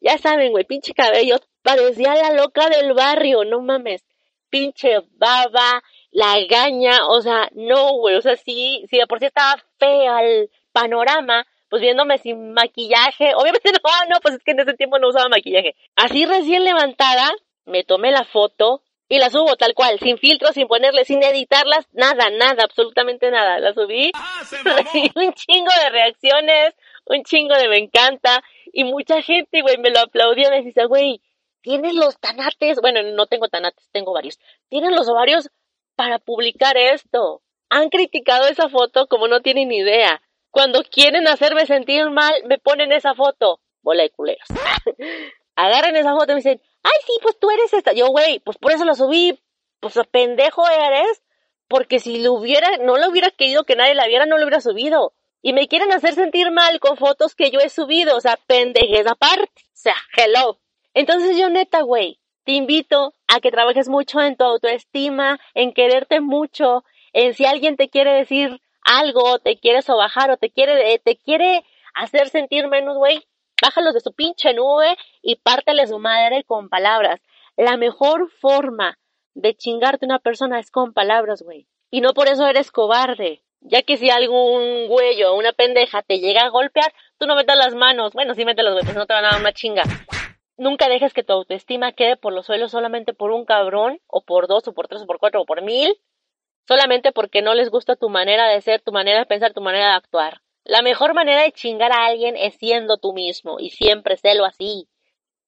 Ya 0.00 0.18
saben, 0.18 0.52
güey, 0.52 0.64
pinche 0.64 0.92
cabello. 0.92 1.36
Parecía 1.62 2.14
la 2.14 2.32
loca 2.34 2.68
del 2.68 2.92
barrio, 2.92 3.44
no 3.44 3.60
mames. 3.60 4.04
Pinche 4.50 5.00
baba, 5.12 5.82
la 6.10 6.38
gaña, 6.48 7.06
o 7.08 7.20
sea, 7.22 7.48
no, 7.54 7.94
güey, 7.94 8.14
o 8.14 8.20
sea, 8.20 8.36
sí, 8.36 8.84
sí, 8.88 8.98
de 8.98 9.06
por 9.06 9.18
sí 9.18 9.26
estaba 9.26 9.56
fea 9.78 10.22
el 10.22 10.48
panorama, 10.70 11.44
pues 11.68 11.82
viéndome 11.82 12.18
sin 12.18 12.52
maquillaje. 12.52 13.34
Obviamente 13.34 13.72
no, 13.82 14.14
no, 14.14 14.20
pues 14.20 14.36
es 14.36 14.44
que 14.44 14.52
en 14.52 14.60
ese 14.60 14.74
tiempo 14.74 14.98
no 14.98 15.08
usaba 15.08 15.28
maquillaje. 15.28 15.74
Así 15.96 16.24
recién 16.24 16.64
levantada, 16.64 17.32
me 17.64 17.82
tomé 17.82 18.12
la 18.12 18.24
foto, 18.24 18.82
y 19.08 19.18
la 19.18 19.30
subo 19.30 19.56
tal 19.56 19.74
cual, 19.74 19.98
sin 19.98 20.18
filtro, 20.18 20.52
sin 20.52 20.66
ponerle, 20.66 21.04
sin 21.04 21.22
editarlas, 21.22 21.86
nada, 21.92 22.30
nada, 22.30 22.64
absolutamente 22.64 23.30
nada. 23.30 23.58
La 23.58 23.74
subí, 23.74 24.10
¡Ah, 24.14 24.42
un 25.14 25.32
chingo 25.34 25.70
de 25.82 25.90
reacciones, 25.90 26.74
un 27.06 27.22
chingo 27.22 27.54
de 27.54 27.68
me 27.68 27.78
encanta, 27.78 28.42
y 28.72 28.84
mucha 28.84 29.22
gente, 29.22 29.62
güey, 29.62 29.78
me 29.78 29.90
lo 29.90 30.00
aplaudió, 30.00 30.50
me 30.50 30.62
dice, 30.62 30.86
güey, 30.86 31.20
tienes 31.60 31.94
los 31.94 32.18
tanates, 32.18 32.80
bueno, 32.80 33.02
no 33.02 33.26
tengo 33.26 33.48
tanates, 33.48 33.88
tengo 33.92 34.12
varios, 34.12 34.38
tienes 34.68 34.90
los 34.92 35.08
ovarios 35.08 35.50
para 35.96 36.18
publicar 36.18 36.76
esto. 36.76 37.42
Han 37.70 37.88
criticado 37.88 38.46
esa 38.46 38.68
foto 38.68 39.06
como 39.06 39.28
no 39.28 39.40
tienen 39.40 39.72
idea. 39.72 40.22
Cuando 40.50 40.82
quieren 40.84 41.26
hacerme 41.26 41.66
sentir 41.66 42.10
mal, 42.10 42.32
me 42.46 42.58
ponen 42.58 42.92
esa 42.92 43.14
foto. 43.14 43.60
Bola 43.82 44.02
de 44.02 44.10
culeros. 44.10 44.46
Agarran 45.56 45.96
esa 45.96 46.12
foto 46.12 46.32
y 46.32 46.34
me 46.34 46.40
dicen, 46.40 46.60
ay, 46.84 46.92
sí, 47.06 47.12
pues 47.22 47.38
tú 47.38 47.50
eres 47.50 47.72
esta. 47.72 47.92
Yo, 47.92 48.08
güey, 48.08 48.38
pues 48.40 48.56
por 48.58 48.72
eso 48.72 48.84
la 48.84 48.94
subí. 48.94 49.40
Pues 49.80 49.98
pendejo 50.10 50.68
eres. 50.68 51.22
Porque 51.66 51.98
si 51.98 52.22
lo 52.22 52.34
hubiera, 52.34 52.76
no 52.78 52.96
lo 52.96 53.08
hubiera 53.08 53.30
querido 53.30 53.64
que 53.64 53.74
nadie 53.74 53.94
la 53.94 54.06
viera, 54.06 54.26
no 54.26 54.36
lo 54.36 54.44
hubiera 54.44 54.60
subido. 54.60 55.14
Y 55.42 55.52
me 55.52 55.66
quieren 55.66 55.92
hacer 55.92 56.14
sentir 56.14 56.50
mal 56.50 56.78
con 56.78 56.96
fotos 56.96 57.34
que 57.34 57.50
yo 57.50 57.58
he 57.60 57.68
subido. 57.68 58.16
O 58.16 58.20
sea, 58.20 58.38
pendejes 58.46 59.06
aparte. 59.06 59.62
O 59.64 59.76
sea, 59.76 59.96
hello. 60.16 60.58
Entonces 60.94 61.36
yo 61.36 61.50
neta, 61.50 61.82
güey, 61.82 62.20
te 62.44 62.52
invito 62.52 63.14
a 63.26 63.40
que 63.40 63.50
trabajes 63.50 63.88
mucho 63.88 64.20
en 64.20 64.36
tu 64.36 64.44
autoestima, 64.44 65.40
en 65.54 65.72
quererte 65.72 66.20
mucho, 66.20 66.84
en 67.12 67.34
si 67.34 67.46
alguien 67.46 67.76
te 67.76 67.88
quiere 67.88 68.12
decir 68.12 68.60
algo, 68.84 69.38
te 69.38 69.58
quiere 69.58 69.82
sobajar 69.82 70.30
o 70.30 70.36
te 70.36 70.50
quiere, 70.50 70.98
te 70.98 71.16
quiere 71.16 71.64
hacer 71.94 72.28
sentir 72.28 72.68
menos, 72.68 72.96
güey, 72.96 73.26
bájalos 73.62 73.94
de 73.94 74.00
su 74.00 74.12
pinche 74.12 74.54
nube 74.54 74.96
y 75.22 75.36
pártele 75.36 75.86
su 75.86 75.98
madre 75.98 76.44
con 76.44 76.68
palabras. 76.68 77.20
La 77.56 77.76
mejor 77.76 78.30
forma 78.40 78.98
de 79.34 79.54
chingarte 79.54 80.06
una 80.06 80.18
persona 80.18 80.58
es 80.58 80.70
con 80.70 80.92
palabras, 80.92 81.42
güey. 81.42 81.66
Y 81.90 82.00
no 82.00 82.14
por 82.14 82.28
eso 82.28 82.46
eres 82.46 82.70
cobarde. 82.70 83.42
Ya 83.60 83.82
que 83.82 83.96
si 83.96 84.10
algún 84.10 84.88
güey 84.88 85.22
o 85.24 85.34
una 85.34 85.52
pendeja 85.52 86.02
te 86.02 86.18
llega 86.18 86.42
a 86.42 86.50
golpear, 86.50 86.92
tú 87.18 87.26
no 87.26 87.34
metas 87.34 87.56
las 87.56 87.74
manos. 87.74 88.12
Bueno, 88.12 88.34
sí 88.34 88.44
metes 88.44 88.64
las 88.64 88.74
pues 88.84 88.94
no 88.94 89.06
te 89.06 89.14
van 89.14 89.24
a 89.24 89.30
dar 89.30 89.40
una 89.40 89.52
chinga. 89.52 89.84
Nunca 90.56 90.88
dejes 90.88 91.12
que 91.12 91.24
tu 91.24 91.32
autoestima 91.32 91.92
quede 91.92 92.16
por 92.16 92.32
los 92.32 92.46
suelos 92.46 92.70
solamente 92.70 93.12
por 93.12 93.32
un 93.32 93.44
cabrón, 93.44 94.00
o 94.06 94.22
por 94.22 94.46
dos, 94.46 94.68
o 94.68 94.72
por 94.72 94.86
tres, 94.86 95.02
o 95.02 95.06
por 95.06 95.18
cuatro, 95.18 95.40
o 95.40 95.46
por 95.46 95.62
mil, 95.62 95.96
solamente 96.68 97.10
porque 97.10 97.42
no 97.42 97.54
les 97.54 97.70
gusta 97.70 97.96
tu 97.96 98.08
manera 98.08 98.48
de 98.48 98.60
ser, 98.60 98.80
tu 98.80 98.92
manera 98.92 99.18
de 99.20 99.26
pensar, 99.26 99.52
tu 99.52 99.60
manera 99.60 99.88
de 99.88 99.94
actuar. 99.94 100.42
La 100.64 100.80
mejor 100.80 101.14
manera 101.14 101.42
de 101.42 101.52
chingar 101.52 101.92
a 101.92 102.06
alguien 102.06 102.36
es 102.36 102.54
siendo 102.56 102.96
tú 102.96 103.12
mismo, 103.12 103.60
y 103.60 103.70
siempre 103.70 104.16
sélo 104.16 104.44
así. 104.44 104.88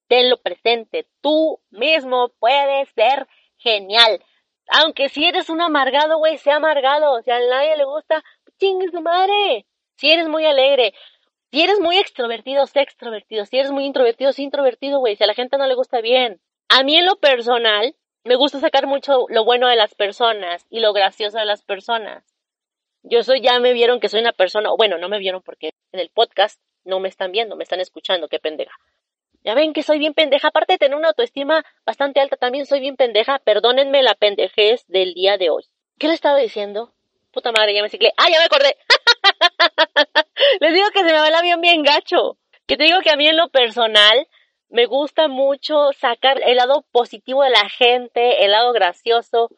Tenlo 0.09 0.37
presente, 0.37 1.09
tú 1.21 1.61
mismo 1.71 2.31
puedes 2.39 2.89
ser 2.91 3.27
genial. 3.57 4.23
Aunque 4.69 5.09
si 5.09 5.25
eres 5.25 5.49
un 5.49 5.61
amargado, 5.61 6.19
güey, 6.19 6.39
sea 6.39 6.57
amargado. 6.57 7.23
Si 7.23 7.31
a 7.31 7.39
nadie 7.41 7.77
le 7.77 7.85
gusta, 7.85 8.23
chingue 8.59 8.91
su 8.91 9.01
madre. 9.01 9.67
Si 9.97 10.11
eres 10.11 10.29
muy 10.29 10.45
alegre, 10.45 10.93
si 11.51 11.63
eres 11.63 11.81
muy 11.81 11.97
extrovertido, 11.97 12.67
sé 12.67 12.81
extrovertido. 12.81 13.47
Si 13.47 13.59
eres 13.59 13.71
muy 13.71 13.85
introvertido, 13.85 14.33
sé 14.33 14.43
introvertido, 14.43 14.99
güey. 14.99 15.17
Si 15.17 15.25
a 15.25 15.27
la 15.27 15.35
gente 15.35 15.57
no 15.57 15.67
le 15.67 15.75
gusta 15.75 16.01
bien. 16.01 16.41
A 16.69 16.83
mí 16.83 16.99
en 16.99 17.07
lo 17.07 17.17
personal, 17.17 17.95
me 18.25 18.37
gusta 18.37 18.61
sacar 18.61 18.87
mucho 18.87 19.27
lo 19.29 19.45
bueno 19.45 19.69
de 19.69 19.77
las 19.77 19.95
personas 19.95 20.67
y 20.69 20.81
lo 20.81 20.93
gracioso 20.93 21.39
de 21.39 21.45
las 21.47 21.63
personas. 21.63 22.36
Yo 23.09 23.23
soy, 23.23 23.41
ya 23.41 23.61
me 23.61 23.73
vieron 23.73 24.01
que 24.01 24.09
soy 24.09 24.21
una 24.21 24.33
persona, 24.33 24.71
bueno, 24.77 24.99
no 24.99 25.09
me 25.09 25.19
vieron 25.19 25.41
porque 25.41 25.71
en 25.93 26.01
el 26.01 26.11
podcast 26.11 26.61
no 26.85 26.99
me 26.99 27.09
están 27.09 27.31
viendo, 27.31 27.55
me 27.55 27.63
están 27.63 27.79
escuchando, 27.79 28.29
qué 28.29 28.41
pendeja. 28.41 28.75
Ya 29.45 29.55
ven 29.55 29.73
que 29.73 29.85
soy 29.85 30.01
bien 30.01 30.13
pendeja, 30.13 30.49
aparte 30.49 30.73
de 30.73 30.79
tener 30.79 30.97
una 30.97 31.09
autoestima 31.09 31.65
bastante 31.85 32.19
alta, 32.19 32.37
también 32.37 32.67
soy 32.67 32.81
bien 32.81 32.97
pendeja, 32.97 33.39
perdónenme 33.39 34.03
la 34.03 34.17
pendejez 34.17 34.85
del 34.89 35.15
día 35.15 35.39
de 35.39 35.51
hoy. 35.51 35.63
¿Qué 36.01 36.09
le 36.09 36.15
estaba 36.15 36.37
diciendo? 36.39 36.95
Puta 37.31 37.53
madre, 37.53 37.75
ya 37.75 37.83
me 37.83 37.89
ciclé. 37.89 38.13
¡Ah, 38.17 38.27
ya 38.29 38.41
me 38.41 38.47
acordé! 38.47 38.77
Les 40.61 40.75
digo 40.75 40.89
que 40.93 41.01
se 41.01 41.05
me 41.05 41.13
va 41.13 41.29
el 41.29 41.35
avión 41.35 41.61
bien 41.61 41.85
gacho. 41.85 42.39
Que 42.67 42.77
te 42.77 42.85
digo 42.85 43.03
que 43.03 43.11
a 43.11 43.17
mí 43.17 43.29
en 43.29 43.37
lo 43.37 43.51
personal 43.51 44.27
me 44.69 44.87
gusta 44.87 45.29
mucho 45.29 45.93
sacar 45.93 46.41
el 46.45 46.57
lado 46.57 46.85
positivo 46.91 47.45
de 47.45 47.51
la 47.51 47.69
gente, 47.69 48.45
el 48.45 48.51
lado 48.51 48.73
gracioso, 48.73 49.49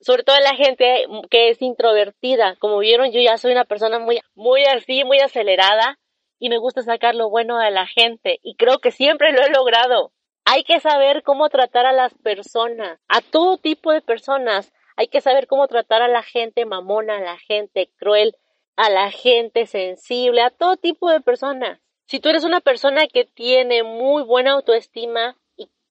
sobre 0.00 0.22
todo 0.22 0.38
la 0.40 0.54
gente 0.54 1.06
que 1.30 1.50
es 1.50 1.60
introvertida. 1.62 2.56
Como 2.58 2.78
vieron, 2.78 3.10
yo 3.10 3.20
ya 3.20 3.36
soy 3.36 3.52
una 3.52 3.64
persona 3.64 3.98
muy, 3.98 4.20
muy 4.34 4.64
así, 4.64 5.04
muy 5.04 5.18
acelerada 5.20 5.98
y 6.38 6.48
me 6.48 6.58
gusta 6.58 6.82
sacar 6.82 7.14
lo 7.14 7.30
bueno 7.30 7.58
de 7.58 7.70
la 7.70 7.86
gente 7.86 8.38
y 8.42 8.54
creo 8.56 8.78
que 8.78 8.90
siempre 8.90 9.32
lo 9.32 9.42
he 9.42 9.50
logrado. 9.50 10.12
Hay 10.44 10.62
que 10.64 10.80
saber 10.80 11.22
cómo 11.22 11.50
tratar 11.50 11.84
a 11.84 11.92
las 11.92 12.14
personas, 12.14 12.98
a 13.08 13.20
todo 13.20 13.58
tipo 13.58 13.92
de 13.92 14.00
personas. 14.00 14.72
Hay 14.96 15.08
que 15.08 15.20
saber 15.20 15.46
cómo 15.46 15.68
tratar 15.68 16.00
a 16.00 16.08
la 16.08 16.22
gente 16.22 16.64
mamona, 16.64 17.18
a 17.18 17.20
la 17.20 17.38
gente 17.38 17.90
cruel, 17.98 18.34
a 18.76 18.88
la 18.88 19.10
gente 19.10 19.66
sensible, 19.66 20.40
a 20.40 20.50
todo 20.50 20.76
tipo 20.76 21.10
de 21.10 21.20
personas. 21.20 21.80
Si 22.06 22.20
tú 22.20 22.30
eres 22.30 22.44
una 22.44 22.60
persona 22.60 23.06
que 23.06 23.24
tiene 23.24 23.82
muy 23.82 24.22
buena 24.22 24.52
autoestima 24.52 25.36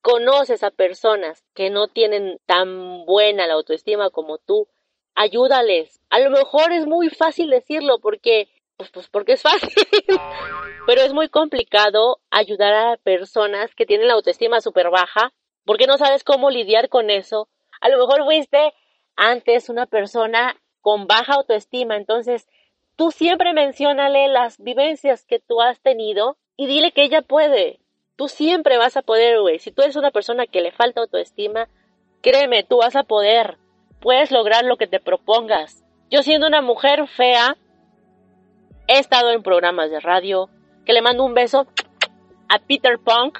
conoces 0.07 0.63
a 0.63 0.71
personas 0.71 1.43
que 1.53 1.69
no 1.69 1.89
tienen 1.89 2.39
tan 2.45 3.05
buena 3.05 3.45
la 3.45 3.55
autoestima 3.55 4.09
como 4.09 4.37
tú, 4.37 4.69
ayúdales. 5.15 5.99
A 6.09 6.19
lo 6.19 6.29
mejor 6.29 6.71
es 6.71 6.85
muy 6.85 7.09
fácil 7.09 7.49
decirlo 7.49 7.99
porque 7.99 8.47
pues, 8.77 8.89
pues 8.89 9.09
porque 9.09 9.33
es 9.33 9.41
fácil. 9.41 9.69
Pero 10.87 11.01
es 11.01 11.11
muy 11.11 11.27
complicado 11.27 12.21
ayudar 12.29 12.73
a 12.73 12.95
personas 12.95 13.75
que 13.75 13.85
tienen 13.85 14.07
la 14.07 14.13
autoestima 14.13 14.61
súper 14.61 14.89
baja 14.91 15.33
porque 15.65 15.87
no 15.87 15.97
sabes 15.97 16.23
cómo 16.23 16.51
lidiar 16.51 16.87
con 16.87 17.09
eso. 17.09 17.49
A 17.81 17.89
lo 17.89 17.97
mejor 17.97 18.23
fuiste 18.23 18.73
antes 19.17 19.67
una 19.67 19.87
persona 19.87 20.55
con 20.79 21.07
baja 21.07 21.33
autoestima, 21.33 21.97
entonces 21.97 22.47
tú 22.95 23.11
siempre 23.11 23.51
menciónale 23.51 24.29
las 24.29 24.57
vivencias 24.57 25.25
que 25.25 25.39
tú 25.39 25.59
has 25.59 25.81
tenido 25.81 26.37
y 26.55 26.67
dile 26.67 26.93
que 26.93 27.03
ella 27.03 27.23
puede. 27.23 27.81
Tú 28.17 28.27
siempre 28.27 28.77
vas 28.77 28.97
a 28.97 29.01
poder, 29.01 29.39
güey. 29.39 29.59
Si 29.59 29.71
tú 29.71 29.81
eres 29.81 29.95
una 29.95 30.11
persona 30.11 30.45
que 30.45 30.61
le 30.61 30.71
falta 30.71 31.01
autoestima, 31.01 31.69
créeme, 32.21 32.63
tú 32.63 32.77
vas 32.79 32.95
a 32.95 33.03
poder. 33.03 33.57
Puedes 34.01 34.31
lograr 34.31 34.65
lo 34.65 34.75
que 34.75 34.87
te 34.87 34.99
propongas. 34.99 35.85
Yo 36.09 36.23
siendo 36.23 36.47
una 36.47 36.61
mujer 36.61 37.07
fea, 37.07 37.55
he 38.87 38.99
estado 38.99 39.31
en 39.31 39.43
programas 39.43 39.91
de 39.91 39.99
radio, 39.99 40.49
que 40.85 40.93
le 40.93 41.01
mando 41.01 41.23
un 41.23 41.33
beso 41.33 41.67
a 42.49 42.59
Peter 42.59 42.97
Punk 42.97 43.39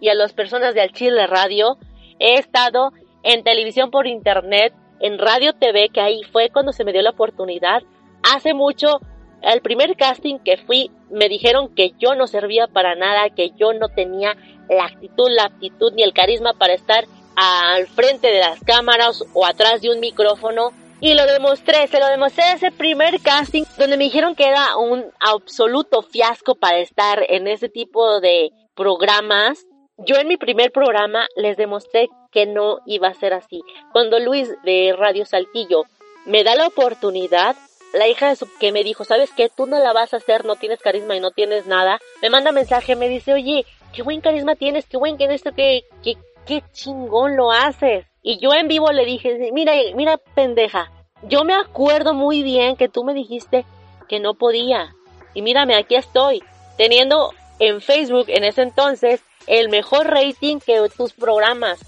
y 0.00 0.08
a 0.08 0.14
las 0.14 0.32
personas 0.32 0.74
de 0.74 0.80
Al 0.80 0.92
Chile 0.92 1.26
Radio. 1.26 1.78
He 2.18 2.34
estado 2.34 2.92
en 3.22 3.44
televisión 3.44 3.90
por 3.90 4.06
internet, 4.06 4.74
en 5.00 5.18
Radio 5.18 5.52
TV, 5.52 5.90
que 5.90 6.00
ahí 6.00 6.22
fue 6.32 6.50
cuando 6.50 6.72
se 6.72 6.84
me 6.84 6.92
dio 6.92 7.02
la 7.02 7.10
oportunidad 7.10 7.82
Hace 8.22 8.52
mucho, 8.54 9.00
el 9.42 9.60
primer 9.60 9.96
casting 9.96 10.38
que 10.38 10.56
fui, 10.56 10.90
me 11.10 11.28
dijeron 11.28 11.74
que 11.74 11.92
yo 11.98 12.14
no 12.14 12.26
servía 12.26 12.66
para 12.66 12.94
nada, 12.94 13.30
que 13.30 13.50
yo 13.56 13.72
no 13.72 13.88
tenía 13.88 14.36
la 14.68 14.86
actitud, 14.86 15.28
la 15.30 15.44
aptitud 15.44 15.92
ni 15.94 16.02
el 16.02 16.12
carisma 16.12 16.52
para 16.54 16.74
estar 16.74 17.04
al 17.36 17.86
frente 17.86 18.28
de 18.28 18.40
las 18.40 18.60
cámaras 18.64 19.24
o 19.32 19.46
atrás 19.46 19.80
de 19.80 19.90
un 19.90 20.00
micrófono. 20.00 20.72
Y 21.00 21.14
lo 21.14 21.26
demostré, 21.26 21.86
se 21.86 22.00
lo 22.00 22.08
demostré 22.08 22.52
ese 22.52 22.72
primer 22.72 23.20
casting 23.20 23.62
donde 23.78 23.96
me 23.96 24.04
dijeron 24.04 24.34
que 24.34 24.48
era 24.48 24.76
un 24.76 25.04
absoluto 25.20 26.02
fiasco 26.02 26.56
para 26.56 26.78
estar 26.78 27.24
en 27.28 27.46
ese 27.46 27.68
tipo 27.68 28.20
de 28.20 28.50
programas. 28.74 29.64
Yo 29.98 30.16
en 30.16 30.26
mi 30.26 30.36
primer 30.36 30.72
programa 30.72 31.28
les 31.36 31.56
demostré 31.56 32.08
que 32.32 32.46
no 32.46 32.78
iba 32.86 33.08
a 33.08 33.14
ser 33.14 33.32
así. 33.32 33.62
Cuando 33.92 34.18
Luis 34.18 34.52
de 34.64 34.92
Radio 34.98 35.24
Saltillo 35.24 35.84
me 36.26 36.42
da 36.42 36.56
la 36.56 36.66
oportunidad, 36.66 37.54
la 37.92 38.08
hija 38.08 38.28
de 38.28 38.36
su 38.36 38.48
que 38.58 38.72
me 38.72 38.84
dijo, 38.84 39.04
¿sabes 39.04 39.30
qué? 39.36 39.48
Tú 39.48 39.66
no 39.66 39.78
la 39.78 39.92
vas 39.92 40.14
a 40.14 40.18
hacer, 40.18 40.44
no 40.44 40.56
tienes 40.56 40.80
carisma 40.80 41.16
y 41.16 41.20
no 41.20 41.30
tienes 41.30 41.66
nada. 41.66 42.00
Me 42.22 42.30
manda 42.30 42.52
mensaje, 42.52 42.96
me 42.96 43.08
dice, 43.08 43.32
oye, 43.32 43.64
qué 43.92 44.02
buen 44.02 44.20
carisma 44.20 44.56
tienes, 44.56 44.86
qué 44.86 44.96
buen 44.96 45.16
que 45.16 45.32
esto, 45.32 45.52
qué, 45.54 45.84
qué, 46.02 46.16
qué 46.46 46.62
chingón 46.72 47.36
lo 47.36 47.50
haces. 47.50 48.06
Y 48.22 48.38
yo 48.38 48.52
en 48.52 48.68
vivo 48.68 48.92
le 48.92 49.04
dije, 49.04 49.50
mira, 49.52 49.72
mira, 49.94 50.18
pendeja, 50.34 50.90
yo 51.22 51.44
me 51.44 51.54
acuerdo 51.54 52.14
muy 52.14 52.42
bien 52.42 52.76
que 52.76 52.88
tú 52.88 53.04
me 53.04 53.14
dijiste 53.14 53.64
que 54.08 54.20
no 54.20 54.34
podía. 54.34 54.94
Y 55.34 55.42
mírame, 55.42 55.76
aquí 55.76 55.94
estoy, 55.94 56.42
teniendo 56.76 57.32
en 57.58 57.80
Facebook 57.80 58.26
en 58.28 58.44
ese 58.44 58.62
entonces 58.62 59.22
el 59.46 59.68
mejor 59.68 60.06
rating 60.08 60.58
que 60.58 60.80
tus 60.96 61.12
programas. 61.12 61.80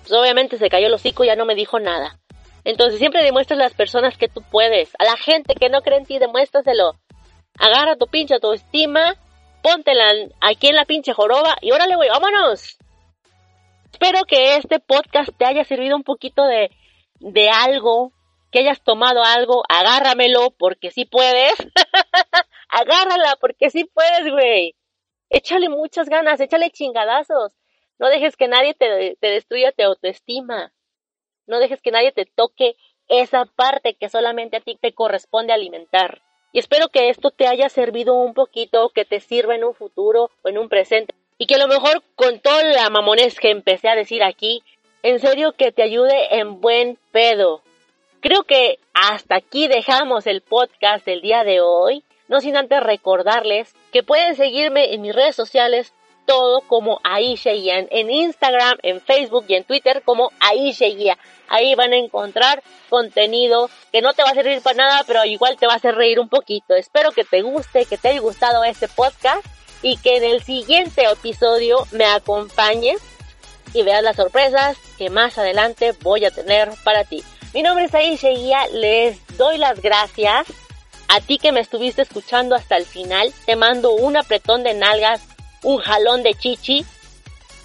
Pues 0.00 0.12
obviamente 0.12 0.58
se 0.58 0.68
cayó 0.68 0.88
el 0.88 0.94
hocico 0.94 1.24
y 1.24 1.28
ya 1.28 1.36
no 1.36 1.44
me 1.44 1.54
dijo 1.54 1.78
nada. 1.78 2.18
Entonces 2.64 2.98
siempre 2.98 3.24
demuestras 3.24 3.58
a 3.58 3.64
las 3.64 3.74
personas 3.74 4.16
que 4.16 4.28
tú 4.28 4.42
puedes. 4.50 4.92
A 4.98 5.04
la 5.04 5.16
gente 5.16 5.54
que 5.54 5.68
no 5.68 5.82
cree 5.82 5.98
en 5.98 6.06
ti, 6.06 6.18
demuéstraselo. 6.18 6.94
Agarra 7.58 7.96
tu 7.96 8.06
pinche 8.06 8.34
autoestima, 8.34 9.16
póntela 9.62 10.04
aquí 10.40 10.68
en 10.68 10.76
la 10.76 10.84
pinche 10.84 11.12
joroba 11.12 11.56
y 11.60 11.72
órale, 11.72 11.96
güey, 11.96 12.08
vámonos. 12.08 12.78
Espero 13.92 14.24
que 14.24 14.56
este 14.56 14.80
podcast 14.80 15.30
te 15.36 15.44
haya 15.44 15.64
servido 15.64 15.96
un 15.96 16.02
poquito 16.02 16.44
de, 16.44 16.70
de 17.20 17.50
algo, 17.50 18.12
que 18.50 18.60
hayas 18.60 18.82
tomado 18.82 19.22
algo, 19.22 19.64
agárramelo 19.68 20.50
porque 20.58 20.90
sí 20.90 21.04
puedes. 21.04 21.54
Agárrala 22.68 23.36
porque 23.38 23.70
sí 23.70 23.84
puedes, 23.84 24.30
güey. 24.30 24.74
Échale 25.28 25.68
muchas 25.68 26.08
ganas, 26.08 26.40
échale 26.40 26.70
chingadazos. 26.70 27.52
No 27.98 28.08
dejes 28.08 28.36
que 28.36 28.48
nadie 28.48 28.74
te, 28.74 29.16
te 29.20 29.26
destruya 29.28 29.72
tu 29.72 29.82
autoestima. 29.84 30.72
No 31.52 31.58
dejes 31.58 31.82
que 31.82 31.90
nadie 31.90 32.12
te 32.12 32.24
toque 32.24 32.76
esa 33.08 33.44
parte 33.44 33.92
que 33.92 34.08
solamente 34.08 34.56
a 34.56 34.60
ti 34.60 34.78
te 34.80 34.94
corresponde 34.94 35.52
alimentar. 35.52 36.22
Y 36.50 36.58
espero 36.58 36.88
que 36.88 37.10
esto 37.10 37.30
te 37.30 37.46
haya 37.46 37.68
servido 37.68 38.14
un 38.14 38.32
poquito, 38.32 38.88
que 38.88 39.04
te 39.04 39.20
sirva 39.20 39.54
en 39.54 39.62
un 39.62 39.74
futuro 39.74 40.30
o 40.40 40.48
en 40.48 40.56
un 40.56 40.70
presente. 40.70 41.14
Y 41.36 41.44
que 41.44 41.56
a 41.56 41.58
lo 41.58 41.68
mejor 41.68 42.02
con 42.16 42.40
toda 42.40 42.64
la 42.64 42.88
mamones 42.88 43.38
que 43.38 43.50
empecé 43.50 43.90
a 43.90 43.94
decir 43.94 44.22
aquí, 44.22 44.62
en 45.02 45.20
serio 45.20 45.52
que 45.52 45.72
te 45.72 45.82
ayude 45.82 46.38
en 46.38 46.62
buen 46.62 46.96
pedo. 47.10 47.60
Creo 48.20 48.44
que 48.44 48.78
hasta 48.94 49.36
aquí 49.36 49.68
dejamos 49.68 50.26
el 50.26 50.40
podcast 50.40 51.04
del 51.04 51.20
día 51.20 51.44
de 51.44 51.60
hoy. 51.60 52.02
No 52.28 52.40
sin 52.40 52.56
antes 52.56 52.82
recordarles 52.82 53.74
que 53.92 54.02
pueden 54.02 54.36
seguirme 54.36 54.94
en 54.94 55.02
mis 55.02 55.14
redes 55.14 55.36
sociales 55.36 55.92
todo 56.26 56.60
como 56.62 57.00
Aisha 57.04 57.52
Guía, 57.52 57.86
en 57.90 58.10
Instagram, 58.10 58.78
en 58.82 59.00
Facebook 59.00 59.44
y 59.48 59.54
en 59.54 59.64
Twitter 59.64 60.02
como 60.04 60.30
Aisha 60.40 60.86
Guía. 60.86 61.18
Ahí 61.48 61.74
van 61.74 61.92
a 61.92 61.96
encontrar 61.96 62.62
contenido 62.88 63.68
que 63.92 64.00
no 64.00 64.14
te 64.14 64.22
va 64.22 64.30
a 64.30 64.34
servir 64.34 64.62
para 64.62 64.76
nada, 64.76 65.04
pero 65.06 65.24
igual 65.24 65.56
te 65.56 65.66
va 65.66 65.74
a 65.74 65.76
hacer 65.76 65.94
reír 65.94 66.18
un 66.18 66.28
poquito. 66.28 66.74
Espero 66.74 67.12
que 67.12 67.24
te 67.24 67.42
guste, 67.42 67.84
que 67.84 67.98
te 67.98 68.08
haya 68.08 68.20
gustado 68.20 68.64
este 68.64 68.88
podcast 68.88 69.44
y 69.82 69.96
que 69.98 70.16
en 70.16 70.24
el 70.24 70.42
siguiente 70.42 71.04
episodio 71.04 71.86
me 71.90 72.06
acompañes 72.06 73.00
y 73.74 73.82
veas 73.82 74.02
las 74.02 74.16
sorpresas 74.16 74.76
que 74.96 75.10
más 75.10 75.38
adelante 75.38 75.92
voy 76.02 76.24
a 76.24 76.30
tener 76.30 76.70
para 76.84 77.04
ti. 77.04 77.22
Mi 77.52 77.62
nombre 77.62 77.84
es 77.84 77.94
Aisha 77.94 78.30
Guía, 78.30 78.66
les 78.72 79.18
doy 79.36 79.58
las 79.58 79.80
gracias. 79.80 80.46
A 81.08 81.20
ti 81.20 81.36
que 81.36 81.52
me 81.52 81.60
estuviste 81.60 82.00
escuchando 82.00 82.54
hasta 82.54 82.76
el 82.78 82.86
final, 82.86 83.30
te 83.44 83.56
mando 83.56 83.92
un 83.92 84.16
apretón 84.16 84.62
de 84.62 84.72
nalgas, 84.72 85.20
un 85.62 85.78
jalón 85.78 86.22
de 86.22 86.34
chichi. 86.34 86.84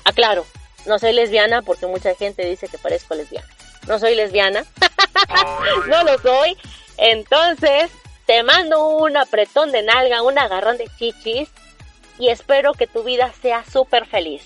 Aclaro, 0.04 0.46
no 0.86 1.00
soy 1.00 1.14
lesbiana 1.14 1.62
porque 1.62 1.86
mucha 1.86 2.16
gente 2.16 2.46
dice 2.46 2.68
que 2.68 2.78
parezco 2.78 3.16
lesbiana. 3.16 3.48
No 3.88 4.00
soy 4.00 4.16
lesbiana, 4.16 4.66
no 5.88 6.04
lo 6.04 6.18
soy. 6.20 6.58
Entonces, 6.98 7.92
te 8.26 8.44
mando 8.44 8.88
un 8.90 9.16
apretón 9.16 9.72
de 9.72 9.84
nalga, 9.84 10.22
un 10.22 10.38
agarrón 10.38 10.78
de 10.78 10.90
chichis 10.98 11.50
y 12.20 12.30
espero 12.30 12.74
que 12.74 12.88
tu 12.88 13.04
vida 13.04 13.32
sea 13.42 13.64
súper 13.64 14.06
feliz. 14.06 14.44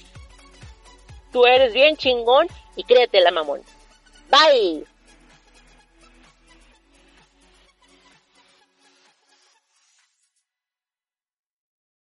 Tú 1.32 1.46
eres 1.46 1.74
bien 1.74 1.98
chingón 1.98 2.48
y 2.76 2.84
créete 2.84 3.22
la 3.22 3.32
mamón. 3.32 3.62
Bye. 4.30 4.91